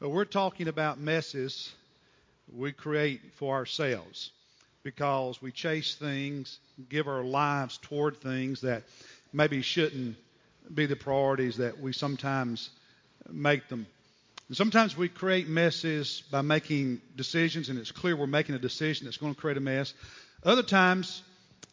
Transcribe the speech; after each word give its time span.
But 0.00 0.08
we're 0.08 0.24
talking 0.24 0.66
about 0.66 0.98
messes 0.98 1.70
we 2.50 2.72
create 2.72 3.20
for 3.36 3.54
ourselves 3.54 4.30
because 4.82 5.42
we 5.42 5.52
chase 5.52 5.94
things, 5.94 6.58
give 6.88 7.06
our 7.06 7.22
lives 7.22 7.78
toward 7.82 8.16
things 8.16 8.62
that 8.62 8.84
maybe 9.30 9.60
shouldn't 9.60 10.16
be 10.72 10.86
the 10.86 10.96
priorities 10.96 11.58
that 11.58 11.78
we 11.78 11.92
sometimes 11.92 12.70
make 13.30 13.68
them. 13.68 13.86
And 14.48 14.56
sometimes 14.56 14.96
we 14.96 15.10
create 15.10 15.48
messes 15.48 16.22
by 16.30 16.40
making 16.40 17.02
decisions, 17.14 17.68
and 17.68 17.78
it's 17.78 17.92
clear 17.92 18.16
we're 18.16 18.26
making 18.26 18.54
a 18.54 18.58
decision 18.58 19.04
that's 19.04 19.18
going 19.18 19.34
to 19.34 19.40
create 19.40 19.58
a 19.58 19.60
mess. 19.60 19.92
Other 20.42 20.62
times, 20.62 21.22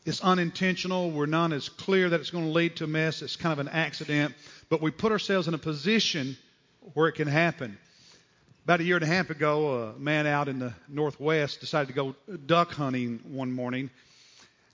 it's 0.05 0.19
unintentional. 0.19 1.11
We're 1.11 1.27
not 1.27 1.53
as 1.53 1.69
clear 1.69 2.09
that 2.09 2.19
it's 2.19 2.29
going 2.29 2.45
to 2.45 2.51
lead 2.51 2.75
to 2.77 2.83
a 2.83 2.87
mess. 2.87 3.21
It's 3.21 3.37
kind 3.37 3.53
of 3.53 3.59
an 3.59 3.69
accident. 3.69 4.35
But 4.69 4.81
we 4.81 4.91
put 4.91 5.13
ourselves 5.13 5.47
in 5.47 5.53
a 5.53 5.57
position 5.57 6.37
where 6.93 7.07
it 7.07 7.13
can 7.13 7.29
happen. 7.29 7.77
About 8.67 8.81
a 8.81 8.83
year 8.83 8.97
and 8.97 9.03
a 9.05 9.07
half 9.07 9.29
ago, 9.29 9.93
a 9.95 9.97
man 9.97 10.27
out 10.27 10.49
in 10.49 10.59
the 10.59 10.73
Northwest 10.89 11.61
decided 11.61 11.87
to 11.87 11.93
go 11.93 12.15
duck 12.47 12.73
hunting 12.73 13.21
one 13.29 13.49
morning. 13.49 13.89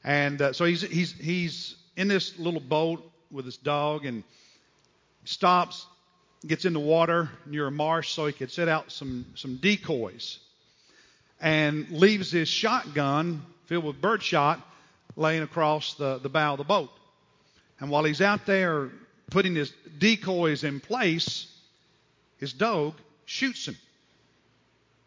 And 0.04 0.42
uh, 0.42 0.54
so 0.54 0.66
he's, 0.66 0.82
he's, 0.82 1.12
he's 1.12 1.76
in 1.96 2.08
this 2.08 2.40
little 2.40 2.60
boat 2.60 3.08
with 3.30 3.46
his 3.46 3.58
dog 3.58 4.08
and 4.08 4.24
stops, 5.26 5.86
gets 6.44 6.66
in 6.66 6.74
the 6.74 6.80
water 6.80 7.30
near 7.46 7.68
a 7.68 7.72
marsh 7.72 8.14
so 8.14 8.26
he 8.26 8.34
could 8.34 8.50
set 8.50 8.68
out 8.68 8.92
some, 8.92 9.28
some 9.36 9.58
decoys 9.58 10.40
and 11.40 11.88
leaves 11.92 12.32
his 12.32 12.50
shotgun 12.50 13.44
filled 13.68 13.84
with 13.84 14.02
birdshot 14.02 14.60
laying 15.16 15.44
across 15.44 15.94
the, 15.94 16.18
the 16.18 16.30
bow 16.30 16.54
of 16.54 16.58
the 16.58 16.64
boat. 16.64 16.90
And 17.80 17.92
while 17.92 18.06
he's 18.06 18.22
out 18.22 18.48
there 18.48 18.90
putting 19.30 19.54
his 19.54 19.72
decoys 20.00 20.64
in 20.64 20.80
place, 20.80 21.46
his 22.40 22.54
dog 22.54 22.96
shoots 23.26 23.68
him. 23.68 23.78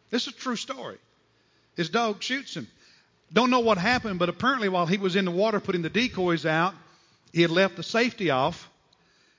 This 0.09 0.27
is 0.27 0.33
a 0.33 0.37
true 0.37 0.55
story. 0.55 0.97
His 1.75 1.89
dog 1.89 2.23
shoots 2.23 2.55
him. 2.55 2.67
Don't 3.33 3.49
know 3.49 3.59
what 3.59 3.77
happened, 3.77 4.19
but 4.19 4.29
apparently 4.29 4.69
while 4.69 4.85
he 4.85 4.97
was 4.97 5.15
in 5.15 5.25
the 5.25 5.31
water 5.31 5.59
putting 5.59 5.81
the 5.81 5.89
decoys 5.89 6.45
out, 6.45 6.73
he 7.33 7.41
had 7.41 7.51
left 7.51 7.75
the 7.75 7.83
safety 7.83 8.29
off, 8.29 8.69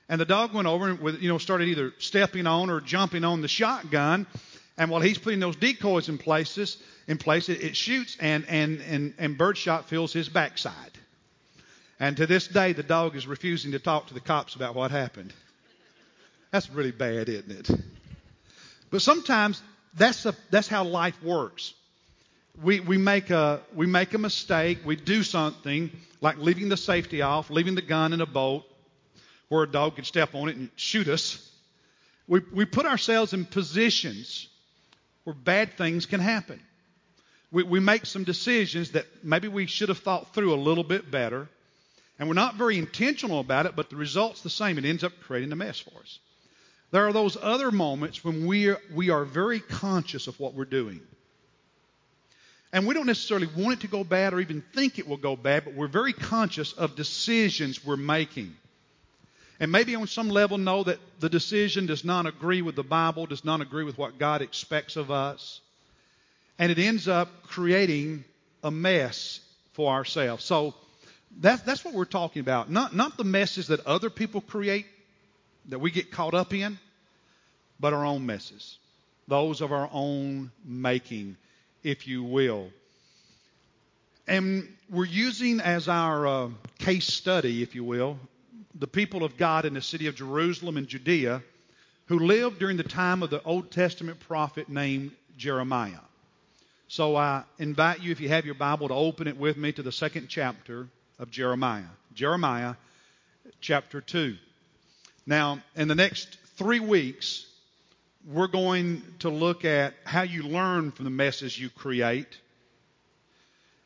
and 0.07 0.21
the 0.21 0.25
dog 0.25 0.53
went 0.53 0.67
over 0.67 0.89
and 0.89 1.21
you 1.21 1.29
know 1.29 1.37
started 1.37 1.67
either 1.67 1.93
stepping 1.97 2.47
on 2.47 2.69
or 2.69 2.81
jumping 2.81 3.23
on 3.23 3.41
the 3.41 3.47
shotgun. 3.47 4.27
And 4.77 4.89
while 4.89 5.01
he's 5.01 5.17
putting 5.17 5.39
those 5.39 5.57
decoys 5.57 6.07
in 6.07 6.17
places, 6.17 6.77
in 7.07 7.17
place, 7.17 7.49
it, 7.49 7.61
it 7.61 7.75
shoots 7.75 8.15
and 8.19 8.45
and 8.47 8.79
and 8.81 9.13
and 9.17 9.37
birdshot 9.37 9.89
fills 9.89 10.13
his 10.13 10.29
backside. 10.29 10.91
And 11.99 12.15
to 12.17 12.27
this 12.27 12.47
day, 12.47 12.73
the 12.73 12.83
dog 12.83 13.15
is 13.15 13.27
refusing 13.27 13.71
to 13.73 13.79
talk 13.79 14.07
to 14.07 14.13
the 14.13 14.21
cops 14.21 14.55
about 14.55 14.75
what 14.75 14.91
happened. 14.91 15.33
That's 16.51 16.69
really 16.69 16.91
bad, 16.91 17.27
isn't 17.27 17.51
it? 17.51 17.79
But 18.89 19.01
sometimes 19.01 19.61
that's, 19.93 20.25
that's 20.49 20.67
how 20.67 20.83
life 20.83 21.21
works. 21.23 21.73
We, 22.61 22.79
we, 22.79 22.97
make 22.97 23.29
a, 23.29 23.61
we 23.73 23.85
make 23.85 24.13
a 24.13 24.17
mistake. 24.17 24.79
We 24.85 24.95
do 24.95 25.23
something 25.23 25.91
like 26.21 26.37
leaving 26.37 26.69
the 26.69 26.77
safety 26.77 27.21
off, 27.21 27.49
leaving 27.49 27.75
the 27.75 27.81
gun 27.81 28.13
in 28.13 28.21
a 28.21 28.25
boat 28.25 28.65
where 29.47 29.63
a 29.63 29.67
dog 29.67 29.95
could 29.95 30.05
step 30.05 30.35
on 30.35 30.49
it 30.49 30.55
and 30.55 30.69
shoot 30.75 31.07
us. 31.07 31.45
We, 32.27 32.41
we 32.53 32.65
put 32.65 32.85
ourselves 32.85 33.33
in 33.33 33.45
positions 33.45 34.47
where 35.23 35.33
bad 35.33 35.77
things 35.77 36.05
can 36.05 36.19
happen. 36.19 36.59
We, 37.51 37.63
we 37.63 37.79
make 37.79 38.05
some 38.05 38.23
decisions 38.23 38.91
that 38.91 39.05
maybe 39.23 39.47
we 39.47 39.65
should 39.65 39.89
have 39.89 39.99
thought 39.99 40.33
through 40.35 40.53
a 40.53 40.55
little 40.55 40.83
bit 40.83 41.09
better. 41.09 41.47
And 42.19 42.27
we're 42.27 42.35
not 42.35 42.55
very 42.55 42.77
intentional 42.77 43.39
about 43.39 43.65
it, 43.65 43.75
but 43.75 43.89
the 43.89 43.95
result's 43.95 44.41
the 44.41 44.49
same. 44.49 44.77
It 44.77 44.85
ends 44.85 45.03
up 45.03 45.13
creating 45.21 45.51
a 45.51 45.55
mess 45.55 45.79
for 45.79 45.97
us. 45.99 46.19
There 46.91 47.07
are 47.07 47.13
those 47.13 47.37
other 47.39 47.71
moments 47.71 48.23
when 48.23 48.47
we 48.47 48.69
are, 48.69 48.81
we 48.93 49.09
are 49.09 49.23
very 49.25 49.59
conscious 49.59 50.27
of 50.27 50.39
what 50.39 50.55
we're 50.55 50.65
doing. 50.65 51.01
And 52.71 52.85
we 52.85 52.93
don't 52.93 53.07
necessarily 53.07 53.47
want 53.55 53.79
it 53.79 53.81
to 53.81 53.87
go 53.87 54.03
bad 54.03 54.33
or 54.33 54.39
even 54.39 54.63
think 54.73 54.99
it 54.99 55.07
will 55.07 55.17
go 55.17 55.35
bad, 55.35 55.65
but 55.65 55.73
we're 55.73 55.87
very 55.87 56.13
conscious 56.13 56.73
of 56.73 56.95
decisions 56.95 57.83
we're 57.83 57.97
making. 57.97 58.55
And 59.59 59.71
maybe 59.71 59.95
on 59.95 60.07
some 60.07 60.29
level 60.29 60.57
know 60.57 60.83
that 60.83 60.99
the 61.19 61.29
decision 61.29 61.85
does 61.85 62.05
not 62.05 62.25
agree 62.25 62.61
with 62.61 62.75
the 62.75 62.83
Bible, 62.83 63.25
does 63.25 63.43
not 63.43 63.61
agree 63.61 63.83
with 63.83 63.97
what 63.97 64.17
God 64.17 64.41
expects 64.41 64.95
of 64.95 65.11
us. 65.11 65.61
And 66.57 66.71
it 66.71 66.79
ends 66.79 67.07
up 67.07 67.43
creating 67.43 68.23
a 68.63 68.71
mess 68.71 69.41
for 69.73 69.91
ourselves. 69.91 70.43
So 70.43 70.75
that's, 71.39 71.61
that's 71.63 71.83
what 71.83 71.93
we're 71.93 72.05
talking 72.05 72.39
about. 72.39 72.69
Not, 72.69 72.95
not 72.95 73.17
the 73.17 73.23
messes 73.23 73.67
that 73.67 73.85
other 73.85 74.09
people 74.09 74.41
create 74.41 74.85
that 75.69 75.79
we 75.79 75.91
get 75.91 76.11
caught 76.11 76.33
up 76.33 76.53
in, 76.53 76.77
but 77.79 77.93
our 77.93 78.05
own 78.05 78.25
messes, 78.25 78.77
those 79.27 79.61
of 79.61 79.71
our 79.71 79.89
own 79.91 80.51
making, 80.65 81.37
if 81.83 82.07
you 82.07 82.23
will. 82.23 82.69
And 84.27 84.67
we're 84.89 85.05
using 85.05 85.59
as 85.59 85.87
our 85.87 86.27
uh, 86.27 86.49
case 86.77 87.07
study, 87.07 87.63
if 87.63 87.75
you 87.75 87.83
will, 87.83 88.19
the 88.75 88.87
people 88.87 89.23
of 89.23 89.37
God 89.37 89.65
in 89.65 89.73
the 89.73 89.81
city 89.81 90.07
of 90.07 90.15
Jerusalem 90.15 90.77
and 90.77 90.87
Judea 90.87 91.41
who 92.09 92.17
lived 92.17 92.57
during 92.57 92.75
the 92.75 92.83
time 92.83 93.21
of 93.21 93.29
the 93.29 93.41
Old 93.43 93.69
Testament 93.69 94.19
prophet 94.19 94.67
named 94.67 95.11
Jeremiah. 95.37 96.01
So 96.87 97.15
I 97.15 97.43
invite 97.59 98.01
you, 98.01 98.11
if 98.11 98.19
you 98.19 98.29
have 98.29 98.45
your 98.47 98.55
Bible, 98.55 98.87
to 98.87 98.95
open 98.95 99.27
it 99.27 99.37
with 99.37 99.57
me 99.57 99.71
to 99.73 99.83
the 99.83 99.91
second 99.91 100.27
chapter 100.27 100.87
of 101.19 101.29
Jeremiah. 101.29 101.83
Jeremiah 102.15 102.73
chapter 103.61 104.01
2. 104.01 104.35
Now, 105.27 105.59
in 105.75 105.87
the 105.87 105.93
next 105.93 106.35
three 106.57 106.79
weeks, 106.79 107.45
we're 108.27 108.47
going 108.47 109.01
to 109.19 109.29
look 109.29 109.65
at 109.65 109.93
how 110.03 110.23
you 110.23 110.43
learn 110.43 110.91
from 110.91 111.05
the 111.05 111.11
messes 111.11 111.57
you 111.57 111.69
create. 111.69 112.37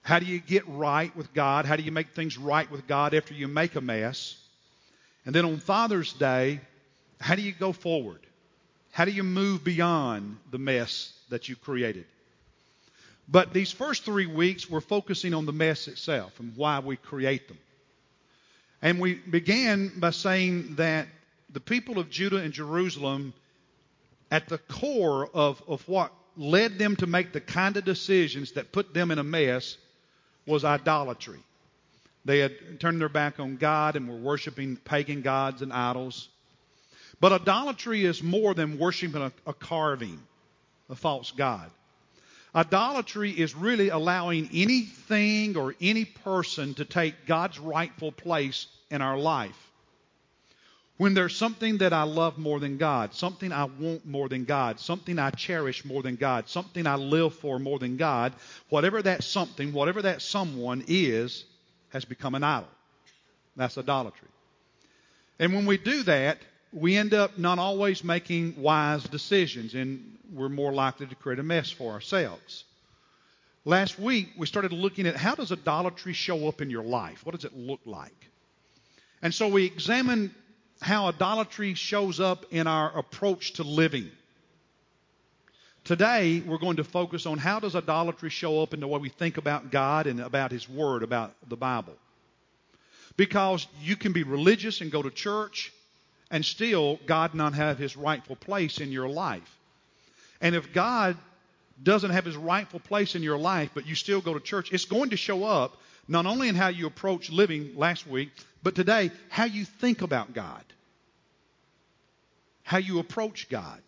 How 0.01 0.19
do 0.19 0.25
you 0.25 0.39
get 0.39 0.67
right 0.67 1.15
with 1.15 1.33
God? 1.33 1.65
How 1.65 1.75
do 1.75 1.83
you 1.83 1.91
make 1.91 2.09
things 2.09 2.37
right 2.37 2.69
with 2.69 2.87
God 2.87 3.13
after 3.13 3.33
you 3.33 3.47
make 3.47 3.75
a 3.75 3.81
mess? 3.81 4.35
And 5.25 5.33
then 5.33 5.45
on 5.45 5.57
Father's 5.57 6.11
Day, 6.13 6.59
how 7.19 7.35
do 7.35 7.41
you 7.41 7.53
go 7.53 7.71
forward? 7.71 8.19
How 8.91 9.05
do 9.05 9.11
you 9.11 9.23
move 9.23 9.63
beyond 9.63 10.37
the 10.51 10.57
mess 10.57 11.13
that 11.29 11.47
you 11.47 11.55
created? 11.55 12.05
But 13.27 13.53
these 13.53 13.71
first 13.71 14.03
three 14.03 14.25
weeks, 14.25 14.69
we're 14.69 14.81
focusing 14.81 15.33
on 15.33 15.45
the 15.45 15.53
mess 15.53 15.87
itself 15.87 16.39
and 16.39 16.55
why 16.57 16.79
we 16.79 16.97
create 16.97 17.47
them. 17.47 17.57
And 18.81 18.99
we 18.99 19.13
began 19.15 19.93
by 19.97 20.09
saying 20.09 20.75
that 20.75 21.07
the 21.49 21.61
people 21.61 21.99
of 21.99 22.09
Judah 22.09 22.37
and 22.37 22.51
Jerusalem, 22.51 23.33
at 24.33 24.49
the 24.49 24.57
core 24.57 25.29
of, 25.31 25.61
of 25.67 25.87
what 25.87 26.11
led 26.35 26.79
them 26.79 26.95
to 26.95 27.05
make 27.05 27.33
the 27.33 27.39
kind 27.39 27.77
of 27.77 27.85
decisions 27.85 28.53
that 28.53 28.71
put 28.71 28.91
them 28.91 29.11
in 29.11 29.19
a 29.19 29.23
mess 29.23 29.77
was 30.47 30.65
idolatry. 30.65 31.37
They 32.25 32.39
had 32.39 32.79
turned 32.79 32.99
their 32.99 33.09
back 33.09 33.39
on 33.39 33.57
God 33.57 33.95
and 33.95 34.09
were 34.09 34.17
worshiping 34.17 34.77
pagan 34.77 35.21
gods 35.21 35.61
and 35.61 35.71
idols. 35.71 36.29
But 37.19 37.31
idolatry 37.31 38.05
is 38.05 38.23
more 38.23 38.55
than 38.55 38.79
worshiping 38.79 39.21
a, 39.21 39.31
a 39.45 39.53
carving, 39.53 40.19
a 40.89 40.95
false 40.95 41.29
god. 41.29 41.69
Idolatry 42.55 43.29
is 43.29 43.53
really 43.53 43.89
allowing 43.89 44.49
anything 44.51 45.55
or 45.55 45.75
any 45.79 46.05
person 46.05 46.73
to 46.73 46.85
take 46.85 47.27
God's 47.27 47.59
rightful 47.59 48.11
place 48.11 48.65
in 48.89 49.03
our 49.03 49.17
life. 49.19 49.71
When 50.97 51.15
there's 51.15 51.35
something 51.35 51.79
that 51.79 51.91
I 51.91 52.03
love 52.03 52.37
more 52.37 52.59
than 52.59 52.77
God, 52.77 53.15
something 53.15 53.51
I 53.51 53.63
want 53.65 54.05
more 54.05 54.29
than 54.29 54.45
God, 54.45 54.79
something 54.79 55.17
I 55.17 55.31
cherish 55.31 55.83
more 55.83 56.03
than 56.03 56.15
God, 56.15 56.47
something 56.47 56.85
I 56.85 56.95
live 56.95 57.33
for 57.33 57.57
more 57.57 57.79
than 57.79 57.97
God, 57.97 58.33
whatever 58.69 59.01
that 59.01 59.23
something, 59.23 59.73
whatever 59.73 60.03
that 60.03 60.21
someone 60.21 60.83
is, 60.87 61.45
has 61.89 62.05
become 62.05 62.35
an 62.35 62.43
idol. 62.43 62.69
That's 63.55 63.77
idolatry. 63.77 64.27
And 65.39 65.53
when 65.53 65.65
we 65.65 65.77
do 65.77 66.03
that, 66.03 66.37
we 66.71 66.95
end 66.95 67.13
up 67.13 67.37
not 67.37 67.59
always 67.59 68.03
making 68.03 68.61
wise 68.61 69.03
decisions, 69.03 69.73
and 69.73 70.17
we're 70.31 70.49
more 70.49 70.73
likely 70.73 71.07
to 71.07 71.15
create 71.15 71.39
a 71.39 71.43
mess 71.43 71.71
for 71.71 71.91
ourselves. 71.91 72.65
Last 73.65 73.97
week, 73.97 74.29
we 74.37 74.45
started 74.45 74.73
looking 74.73 75.07
at 75.07 75.15
how 75.15 75.35
does 75.35 75.51
idolatry 75.51 76.13
show 76.13 76.47
up 76.47 76.61
in 76.61 76.69
your 76.69 76.83
life? 76.83 77.25
What 77.25 77.33
does 77.35 77.45
it 77.45 77.55
look 77.55 77.79
like? 77.85 78.29
And 79.21 79.33
so 79.33 79.47
we 79.47 79.65
examined 79.65 80.31
how 80.83 81.07
idolatry 81.07 81.73
shows 81.73 82.19
up 82.19 82.45
in 82.51 82.67
our 82.67 82.97
approach 82.97 83.53
to 83.53 83.63
living. 83.63 84.11
Today, 85.85 86.41
we're 86.45 86.59
going 86.59 86.77
to 86.77 86.83
focus 86.83 87.25
on 87.25 87.37
how 87.37 87.59
does 87.59 87.75
idolatry 87.75 88.29
show 88.29 88.61
up 88.61 88.73
in 88.73 88.79
the 88.79 88.87
way 88.87 88.99
we 88.99 89.09
think 89.09 89.37
about 89.37 89.71
God 89.71 90.07
and 90.07 90.19
about 90.19 90.51
His 90.51 90.67
Word, 90.67 91.03
about 91.03 91.33
the 91.47 91.57
Bible. 91.57 91.93
Because 93.17 93.67
you 93.81 93.95
can 93.95 94.13
be 94.13 94.23
religious 94.23 94.81
and 94.81 94.91
go 94.91 95.01
to 95.01 95.09
church 95.09 95.71
and 96.31 96.43
still 96.43 96.99
God 97.05 97.33
not 97.33 97.53
have 97.53 97.77
His 97.77 97.95
rightful 97.95 98.35
place 98.35 98.79
in 98.79 98.91
your 98.91 99.09
life. 99.09 99.57
And 100.41 100.55
if 100.55 100.73
God 100.73 101.17
doesn't 101.81 102.11
have 102.11 102.25
His 102.25 102.35
rightful 102.35 102.79
place 102.79 103.15
in 103.15 103.23
your 103.23 103.37
life, 103.37 103.71
but 103.73 103.85
you 103.85 103.95
still 103.95 104.21
go 104.21 104.33
to 104.33 104.39
church, 104.39 104.71
it's 104.71 104.85
going 104.85 105.11
to 105.11 105.17
show 105.17 105.43
up 105.43 105.77
not 106.07 106.25
only 106.25 106.49
in 106.49 106.55
how 106.55 106.67
you 106.67 106.87
approach 106.87 107.29
living 107.29 107.75
last 107.75 108.05
week, 108.07 108.31
but 108.61 108.75
today, 108.75 109.11
how 109.29 109.45
you 109.45 109.65
think 109.65 110.01
about 110.01 110.33
God, 110.33 110.63
how 112.63 112.77
you 112.77 112.99
approach 112.99 113.49
God. 113.49 113.81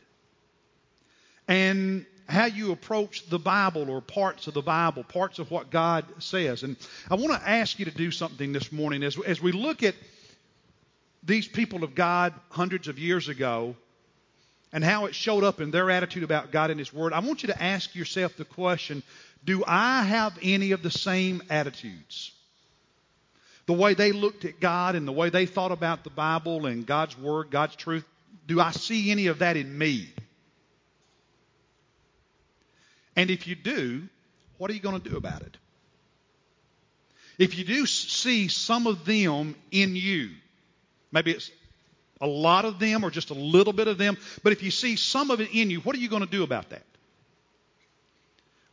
and 1.48 2.06
how 2.28 2.46
you 2.46 2.72
approach 2.72 3.30
the 3.30 3.38
Bible 3.38 3.90
or 3.90 4.02
parts 4.02 4.48
of 4.48 4.54
the 4.54 4.62
Bible, 4.62 5.04
parts 5.04 5.40
of 5.40 5.52
what 5.52 5.70
God 5.70 6.06
says. 6.20 6.64
And 6.64 6.76
I 7.10 7.16
want 7.16 7.40
to 7.40 7.50
ask 7.50 7.78
you 7.78 7.86
to 7.86 7.92
do 7.92 8.10
something 8.12 8.52
this 8.52 8.72
morning 8.72 9.04
as, 9.04 9.20
as 9.20 9.42
we 9.42 9.52
look 9.52 9.84
at 9.84 9.96
these 11.24 11.48
people 11.48 11.84
of 11.84 11.94
God 11.94 12.34
hundreds 12.50 12.88
of 12.88 12.98
years 12.98 13.30
ago 13.30 13.76
and 14.74 14.84
how 14.84 15.06
it 15.06 15.16
showed 15.16 15.44
up 15.44 15.62
in 15.62 15.72
their 15.72 15.90
attitude 15.92 16.24
about 16.24 16.52
God 16.52 16.72
and 16.72 16.80
His 16.80 16.92
Word. 16.92 17.14
I 17.14 17.20
want 17.20 17.44
you 17.44 17.48
to 17.48 17.62
ask 17.62 17.96
yourself 17.96 18.36
the 18.38 18.46
question 18.46 19.04
do 19.46 19.64
I 19.66 20.04
have 20.04 20.38
any 20.42 20.72
of 20.72 20.82
the 20.82 20.92
same 20.92 21.44
attitudes? 21.50 22.32
The 23.68 23.74
way 23.74 23.94
they 23.94 24.12
looked 24.12 24.46
at 24.46 24.60
God 24.60 24.96
and 24.96 25.08
the 25.08 25.12
way 25.12 25.30
they 25.30 25.46
thought 25.46 25.72
about 25.72 26.04
the 26.04 26.10
Bible 26.10 26.66
and 26.66 26.86
God's 26.86 27.18
Word, 27.18 27.52
God's 27.52 27.76
truth, 27.76 28.06
do 28.48 28.60
I 28.60 28.72
see 28.72 29.12
any 29.12 29.28
of 29.28 29.40
that 29.40 29.56
in 29.58 29.76
me? 29.76 30.10
And 33.16 33.32
if 33.32 33.48
you 33.48 33.56
do, 33.56 34.04
what 34.58 34.70
are 34.70 34.74
you 34.74 34.80
going 34.80 35.00
to 35.00 35.10
do 35.10 35.18
about 35.18 35.42
it? 35.42 35.58
If 37.38 37.58
you 37.58 37.66
do 37.66 37.86
see 37.86 38.48
some 38.48 38.88
of 38.88 39.06
them 39.06 39.56
in 39.72 39.96
you, 39.96 40.32
maybe 41.12 41.32
it's 41.32 41.52
a 42.22 42.28
lot 42.28 42.66
of 42.66 42.80
them 42.80 43.04
or 43.04 43.10
just 43.10 43.30
a 43.30 43.34
little 43.34 43.74
bit 43.74 43.88
of 43.88 43.98
them, 43.98 44.18
but 44.44 44.54
if 44.54 44.64
you 44.64 44.72
see 44.72 44.96
some 44.96 45.32
of 45.32 45.42
it 45.42 45.50
in 45.52 45.70
you, 45.70 45.80
what 45.82 45.96
are 45.96 46.00
you 46.00 46.08
going 46.08 46.24
to 46.24 46.30
do 46.30 46.44
about 46.44 46.70
that? 46.70 46.84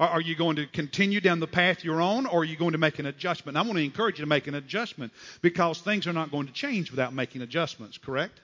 Are 0.09 0.21
you 0.21 0.35
going 0.35 0.57
to 0.57 0.67
continue 0.67 1.21
down 1.21 1.39
the 1.39 1.47
path 1.47 1.85
you're 1.85 2.01
on, 2.01 2.27
or 2.27 2.41
are 2.41 2.45
you 2.45 2.57
going 2.57 2.73
to 2.73 2.79
make 2.79 2.99
an 2.99 3.07
adjustment? 3.07 3.57
I 3.57 3.63
want 3.63 3.75
to 3.75 3.85
encourage 3.85 4.19
you 4.19 4.25
to 4.25 4.29
make 4.29 4.47
an 4.47 4.55
adjustment 4.55 5.13
because 5.43 5.81
things 5.81 6.07
are 6.07 6.13
not 6.13 6.31
going 6.31 6.47
to 6.47 6.53
change 6.53 6.91
without 6.91 7.15
making 7.15 7.43
adjustments, 7.43 7.99
correct? 7.99 8.41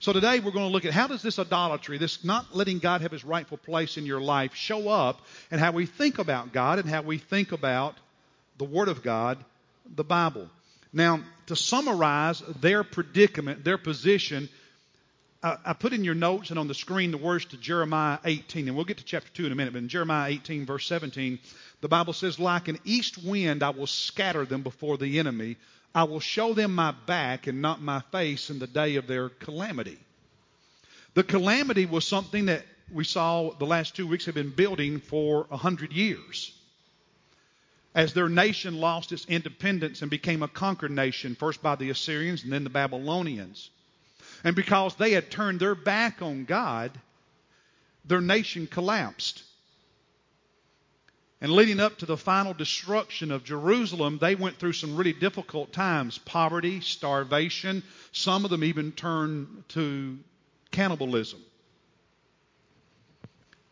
So 0.00 0.12
today 0.12 0.38
we're 0.38 0.52
going 0.52 0.66
to 0.66 0.72
look 0.72 0.84
at 0.84 0.92
how 0.92 1.06
does 1.06 1.22
this 1.22 1.38
idolatry, 1.38 1.98
this 1.98 2.24
not 2.24 2.54
letting 2.54 2.78
God 2.78 3.00
have 3.00 3.10
his 3.10 3.24
rightful 3.24 3.58
place 3.58 3.96
in 3.96 4.06
your 4.06 4.20
life, 4.20 4.54
show 4.54 4.88
up 4.88 5.20
and 5.50 5.60
how 5.60 5.72
we 5.72 5.86
think 5.86 6.18
about 6.18 6.52
God 6.52 6.78
and 6.78 6.88
how 6.88 7.02
we 7.02 7.18
think 7.18 7.52
about 7.52 7.96
the 8.58 8.64
Word 8.64 8.88
of 8.88 9.02
God, 9.02 9.38
the 9.96 10.04
Bible. 10.04 10.48
Now, 10.92 11.20
to 11.46 11.56
summarize 11.56 12.42
their 12.60 12.84
predicament, 12.84 13.64
their 13.64 13.78
position, 13.78 14.48
I 15.40 15.72
put 15.72 15.92
in 15.92 16.02
your 16.02 16.16
notes 16.16 16.50
and 16.50 16.58
on 16.58 16.66
the 16.66 16.74
screen 16.74 17.12
the 17.12 17.16
words 17.16 17.44
to 17.46 17.56
Jeremiah 17.56 18.18
18, 18.24 18.66
and 18.66 18.76
we'll 18.76 18.84
get 18.84 18.96
to 18.96 19.04
chapter 19.04 19.30
2 19.34 19.46
in 19.46 19.52
a 19.52 19.54
minute, 19.54 19.72
but 19.72 19.78
in 19.78 19.88
Jeremiah 19.88 20.32
18, 20.32 20.66
verse 20.66 20.84
17, 20.88 21.38
the 21.80 21.88
Bible 21.88 22.12
says, 22.12 22.40
Like 22.40 22.66
an 22.66 22.78
east 22.84 23.18
wind, 23.18 23.62
I 23.62 23.70
will 23.70 23.86
scatter 23.86 24.44
them 24.44 24.62
before 24.62 24.98
the 24.98 25.20
enemy. 25.20 25.56
I 25.94 26.04
will 26.04 26.18
show 26.18 26.54
them 26.54 26.74
my 26.74 26.90
back 27.06 27.46
and 27.46 27.62
not 27.62 27.80
my 27.80 28.00
face 28.10 28.50
in 28.50 28.58
the 28.58 28.66
day 28.66 28.96
of 28.96 29.06
their 29.06 29.28
calamity. 29.28 29.98
The 31.14 31.22
calamity 31.22 31.86
was 31.86 32.04
something 32.04 32.46
that 32.46 32.66
we 32.92 33.04
saw 33.04 33.52
the 33.52 33.64
last 33.64 33.94
two 33.94 34.08
weeks 34.08 34.26
have 34.26 34.34
been 34.34 34.50
building 34.50 34.98
for 34.98 35.46
a 35.52 35.56
hundred 35.56 35.92
years. 35.92 36.52
As 37.94 38.12
their 38.12 38.28
nation 38.28 38.80
lost 38.80 39.12
its 39.12 39.24
independence 39.26 40.02
and 40.02 40.10
became 40.10 40.42
a 40.42 40.48
conquered 40.48 40.90
nation, 40.90 41.36
first 41.36 41.62
by 41.62 41.76
the 41.76 41.90
Assyrians 41.90 42.42
and 42.42 42.52
then 42.52 42.64
the 42.64 42.70
Babylonians. 42.70 43.70
And 44.44 44.54
because 44.54 44.94
they 44.94 45.12
had 45.12 45.30
turned 45.30 45.60
their 45.60 45.74
back 45.74 46.22
on 46.22 46.44
God, 46.44 46.92
their 48.04 48.20
nation 48.20 48.66
collapsed. 48.66 49.42
And 51.40 51.52
leading 51.52 51.78
up 51.78 51.98
to 51.98 52.06
the 52.06 52.16
final 52.16 52.52
destruction 52.52 53.30
of 53.30 53.44
Jerusalem, 53.44 54.18
they 54.20 54.34
went 54.34 54.58
through 54.58 54.72
some 54.72 54.96
really 54.96 55.12
difficult 55.12 55.72
times 55.72 56.18
poverty, 56.18 56.80
starvation. 56.80 57.84
Some 58.10 58.44
of 58.44 58.50
them 58.50 58.64
even 58.64 58.90
turned 58.92 59.64
to 59.68 60.18
cannibalism. 60.72 61.40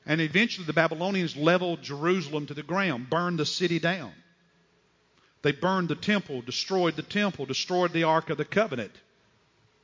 And 0.06 0.20
eventually 0.20 0.66
the 0.66 0.72
Babylonians 0.72 1.36
leveled 1.36 1.82
Jerusalem 1.82 2.46
to 2.46 2.54
the 2.54 2.62
ground, 2.62 3.10
burned 3.10 3.40
the 3.40 3.46
city 3.46 3.80
down. 3.80 4.12
They 5.42 5.50
burned 5.50 5.88
the 5.88 5.96
temple, 5.96 6.42
destroyed 6.42 6.94
the 6.94 7.02
temple, 7.02 7.46
destroyed 7.46 7.92
the 7.92 8.04
Ark 8.04 8.30
of 8.30 8.38
the 8.38 8.44
Covenant, 8.44 8.92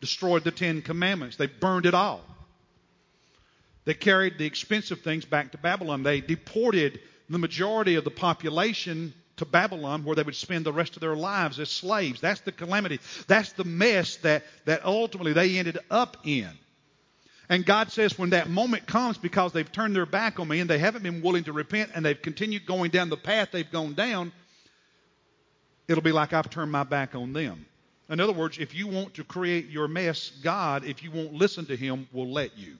destroyed 0.02 0.42
the 0.42 0.50
Ten 0.50 0.82
Commandments. 0.82 1.36
They 1.36 1.46
burned 1.46 1.86
it 1.86 1.94
all. 1.94 2.20
They 3.84 3.94
carried 3.94 4.36
the 4.36 4.44
expensive 4.44 5.00
things 5.00 5.24
back 5.24 5.52
to 5.52 5.58
Babylon. 5.58 6.02
They 6.02 6.20
deported 6.20 7.00
the 7.30 7.38
majority 7.38 7.94
of 7.94 8.04
the 8.04 8.10
population 8.10 9.14
to 9.36 9.44
Babylon 9.44 10.04
where 10.04 10.16
they 10.16 10.24
would 10.24 10.34
spend 10.34 10.66
the 10.66 10.72
rest 10.72 10.96
of 10.96 11.00
their 11.00 11.14
lives 11.14 11.60
as 11.60 11.70
slaves. 11.70 12.20
That's 12.20 12.40
the 12.40 12.50
calamity. 12.50 12.98
That's 13.28 13.52
the 13.52 13.64
mess 13.64 14.16
that, 14.18 14.42
that 14.64 14.84
ultimately 14.84 15.32
they 15.32 15.56
ended 15.56 15.78
up 15.88 16.16
in. 16.24 16.50
And 17.48 17.64
God 17.64 17.92
says, 17.92 18.18
when 18.18 18.30
that 18.30 18.48
moment 18.48 18.86
comes, 18.86 19.18
because 19.18 19.52
they've 19.52 19.70
turned 19.70 19.94
their 19.94 20.06
back 20.06 20.40
on 20.40 20.48
me 20.48 20.58
and 20.58 20.68
they 20.68 20.78
haven't 20.78 21.02
been 21.02 21.22
willing 21.22 21.44
to 21.44 21.52
repent 21.52 21.92
and 21.94 22.04
they've 22.04 22.20
continued 22.20 22.66
going 22.66 22.90
down 22.90 23.08
the 23.08 23.16
path 23.16 23.50
they've 23.52 23.70
gone 23.70 23.94
down, 23.94 24.32
it'll 25.86 26.02
be 26.02 26.12
like 26.12 26.32
I've 26.32 26.50
turned 26.50 26.72
my 26.72 26.82
back 26.82 27.14
on 27.14 27.32
them. 27.32 27.66
In 28.08 28.20
other 28.20 28.32
words, 28.32 28.58
if 28.58 28.74
you 28.74 28.88
want 28.88 29.14
to 29.14 29.24
create 29.24 29.68
your 29.68 29.88
mess, 29.88 30.30
God, 30.42 30.84
if 30.84 31.02
you 31.02 31.10
won't 31.10 31.32
listen 31.32 31.66
to 31.66 31.76
Him, 31.76 32.08
will 32.12 32.30
let 32.30 32.58
you. 32.58 32.76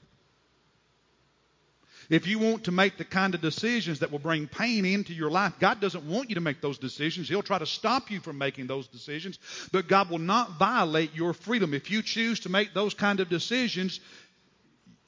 If 2.11 2.27
you 2.27 2.39
want 2.39 2.65
to 2.65 2.73
make 2.73 2.99
the 2.99 3.05
kind 3.05 3.35
of 3.35 3.41
decisions 3.41 4.01
that 4.01 4.11
will 4.11 4.19
bring 4.19 4.47
pain 4.47 4.85
into 4.85 5.15
your 5.15 5.31
life, 5.31 5.55
God 5.61 5.81
doesn't 5.81 6.05
want 6.05 6.29
you 6.29 6.35
to 6.35 6.41
make 6.41 6.61
those 6.61 6.77
decisions. 6.79 7.29
He'll 7.29 7.43
try 7.43 7.59
to 7.59 7.67
stop 7.67 8.11
you 8.11 8.21
from 8.21 8.39
making 8.39 8.67
those 8.67 8.89
decisions, 8.89 9.39
but 9.71 9.89
God 9.89 10.11
will 10.11 10.19
not 10.19 10.59
violate 10.59 11.15
your 11.15 11.33
freedom. 11.33 11.73
If 11.73 11.91
you 11.91 12.03
choose 12.03 12.41
to 12.41 12.49
make 12.49 12.75
those 12.75 12.93
kind 12.93 13.21
of 13.21 13.29
decisions, 13.29 14.01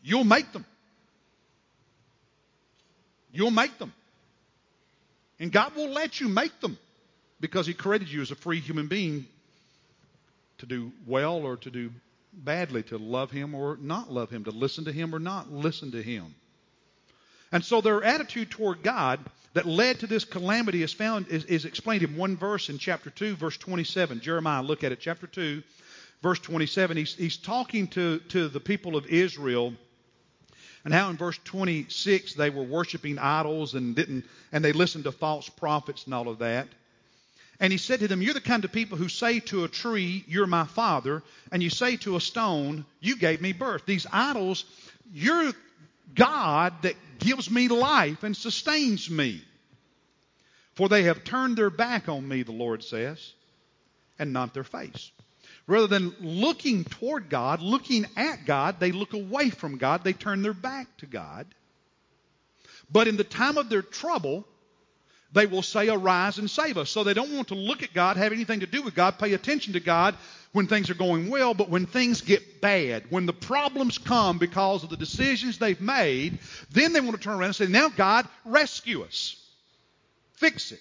you'll 0.03 0.25
make 0.25 0.53
them. 0.53 0.65
You'll 3.33 3.51
make 3.51 3.77
them. 3.79 3.93
And 5.41 5.51
God 5.51 5.75
will 5.75 5.91
let 5.91 6.21
you 6.21 6.29
make 6.29 6.59
them 6.61 6.79
because 7.41 7.67
He 7.67 7.75
created 7.75 8.09
you 8.09 8.23
as 8.23 8.31
a 8.31 8.37
free 8.37 8.61
human 8.61 8.87
being 8.87 9.27
to 10.65 10.77
do 10.77 10.93
well 11.07 11.37
or 11.37 11.57
to 11.59 11.71
do 11.71 11.91
badly, 12.33 12.83
to 12.85 12.99
love 12.99 13.31
Him 13.31 13.55
or 13.55 13.79
not 13.81 14.11
love 14.11 14.31
Him, 14.31 14.45
to 14.45 14.51
listen 14.51 14.85
to 14.87 14.93
Him 14.93 15.15
or 15.15 15.19
not 15.19 15.53
listen 15.53 15.93
to 15.93 16.03
Him. 16.03 16.35
And 17.53 17.65
so 17.65 17.81
their 17.81 18.03
attitude 18.03 18.51
toward 18.51 18.83
God 18.83 19.21
that 19.53 19.67
led 19.67 20.01
to 20.01 20.07
this 20.07 20.25
calamity 20.25 20.83
is 20.83 20.93
found 20.93 21.29
is, 21.29 21.45
is 21.45 21.65
explained 21.65 22.03
in 22.03 22.17
one 22.17 22.37
verse 22.37 22.69
in 22.69 22.79
chapter 22.79 23.11
2, 23.11 23.37
verse 23.37 23.57
27. 23.59 24.21
Jeremiah, 24.21 24.63
look 24.63 24.83
at 24.83 24.91
it, 24.91 24.99
chapter 25.01 25.29
2, 25.29 25.63
verse 26.23 26.41
27. 26.41 26.97
He's, 26.97 27.15
he's 27.15 27.37
talking 27.37 27.87
to, 27.89 28.19
to 28.31 28.49
the 28.49 28.61
people 28.61 28.97
of 28.97 29.07
Israel 29.07 29.75
and 30.85 30.93
how 30.93 31.11
in 31.11 31.17
verse 31.17 31.39
26 31.45 32.35
they 32.35 32.51
were 32.51 32.63
worshiping 32.63 33.19
idols 33.19 33.75
and 33.75 33.95
didn't 33.95 34.25
and 34.53 34.65
they 34.65 34.73
listened 34.73 35.05
to 35.05 35.13
false 35.13 35.49
prophets 35.49 36.05
and 36.05 36.15
all 36.15 36.29
of 36.29 36.39
that. 36.39 36.69
And 37.61 37.73
he 37.73 37.79
said 37.79 38.01
to 38.01 38.09
them, 38.09 38.23
You're 38.23 38.35
the 38.35 38.41
kind 38.41 38.65
of 38.65 38.73
people 38.73 38.99
who 38.99 39.09
say 39.09 39.41
to 39.41 39.65
a 39.65 39.69
tree, 39.69 40.25
You're 40.27 40.47
my 40.47 40.65
father, 40.65 41.23
and 41.53 41.63
you 41.63 41.71
say 41.71 41.97
to 41.99 42.17
a 42.17 42.21
stone, 42.21 42.85
You 43.01 43.17
gave 43.17 43.41
me 43.41 43.53
birth. 43.53 43.87
These 43.87 44.07
idols, 44.13 44.65
you're 45.13 45.53
God 46.15 46.75
that 46.83 46.97
gives 47.19 47.51
me 47.51 47.69
life 47.69 48.23
and 48.23 48.37
sustains 48.37 49.09
me. 49.09 49.43
For 50.75 50.89
they 50.89 51.05
have 51.05 51.25
turned 51.25 51.57
their 51.57 51.71
back 51.71 52.09
on 52.09 52.27
me, 52.27 52.43
the 52.43 52.53
Lord 52.53 52.83
says, 52.83 53.33
and 54.19 54.33
not 54.33 54.55
their 54.55 54.65
face. 54.65 55.13
Rather 55.67 55.87
than 55.87 56.15
looking 56.21 56.85
toward 56.85 57.31
God, 57.31 57.63
looking 57.63 58.07
at 58.17 58.45
God, 58.45 58.81
they 58.81 58.93
look 58.93 59.15
away 59.15 59.51
from 59.51 59.79
God. 59.79 60.05
They 60.05 60.13
turn 60.13 60.43
their 60.43 60.53
back 60.53 60.95
to 60.99 61.07
God. 61.07 61.47
But 62.91 63.09
in 63.09 63.17
the 63.17 63.25
time 63.25 63.57
of 63.57 63.71
their 63.71 63.83
trouble, 63.83 64.47
they 65.35 65.47
will 65.47 65.63
say, 65.63 65.89
Arise 65.89 66.39
and 66.39 66.49
save 66.49 66.79
us. 66.79 66.91
So 66.91 67.05
they 67.05 67.13
don't 67.13 67.35
want 67.35 67.49
to 67.49 67.55
look 67.55 67.83
at 67.83 67.93
God, 67.93 68.17
have 68.17 68.33
anything 68.33 68.61
to 68.61 68.67
do 68.67 68.83
with 68.83 68.95
God, 68.95 69.19
pay 69.19 69.35
attention 69.35 69.75
to 69.75 69.81
God 69.81 70.17
when 70.53 70.69
things 70.69 70.89
are 70.89 70.95
going 70.95 71.29
well, 71.29 71.53
but 71.53 71.69
when 71.69 71.85
things 71.85 72.21
get 72.21 72.61
bad, 72.61 73.03
when 73.11 73.27
the 73.27 73.33
problems 73.33 73.99
come 73.99 74.39
because 74.39 74.85
of 74.85 74.91
the 74.91 74.97
decisions 74.97 75.59
they've 75.59 75.81
made, 75.81 76.39
then 76.71 76.93
they 76.93 77.01
want 77.01 77.17
to 77.17 77.21
turn 77.21 77.35
around 77.35 77.49
and 77.49 77.57
say, 77.57 77.67
Now, 77.67 77.89
God, 77.89 78.29
rescue 78.45 79.03
us. 79.03 79.37
Fix 80.35 80.71
it. 80.71 80.81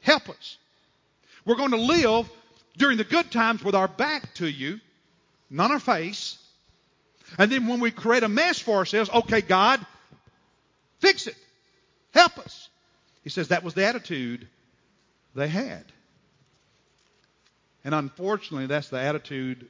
Help 0.00 0.28
us. 0.28 0.58
We're 1.46 1.56
going 1.56 1.70
to 1.70 1.76
live 1.76 2.28
during 2.76 2.98
the 2.98 3.04
good 3.04 3.30
times 3.30 3.64
with 3.64 3.74
our 3.74 3.88
back 3.88 4.34
to 4.34 4.46
you, 4.46 4.80
not 5.48 5.70
our 5.70 5.80
face. 5.80 6.38
And 7.38 7.50
then 7.50 7.66
when 7.66 7.80
we 7.80 7.90
create 7.90 8.22
a 8.22 8.28
mess 8.28 8.58
for 8.58 8.76
ourselves, 8.76 9.08
okay, 9.10 9.40
God, 9.40 9.84
fix 11.00 11.26
it. 11.26 11.36
Help 12.12 12.38
us. 12.38 12.68
He 13.26 13.30
says 13.30 13.48
that 13.48 13.64
was 13.64 13.74
the 13.74 13.84
attitude 13.84 14.46
they 15.34 15.48
had. 15.48 15.82
And 17.82 17.92
unfortunately, 17.92 18.68
that's 18.68 18.88
the 18.88 19.00
attitude 19.00 19.66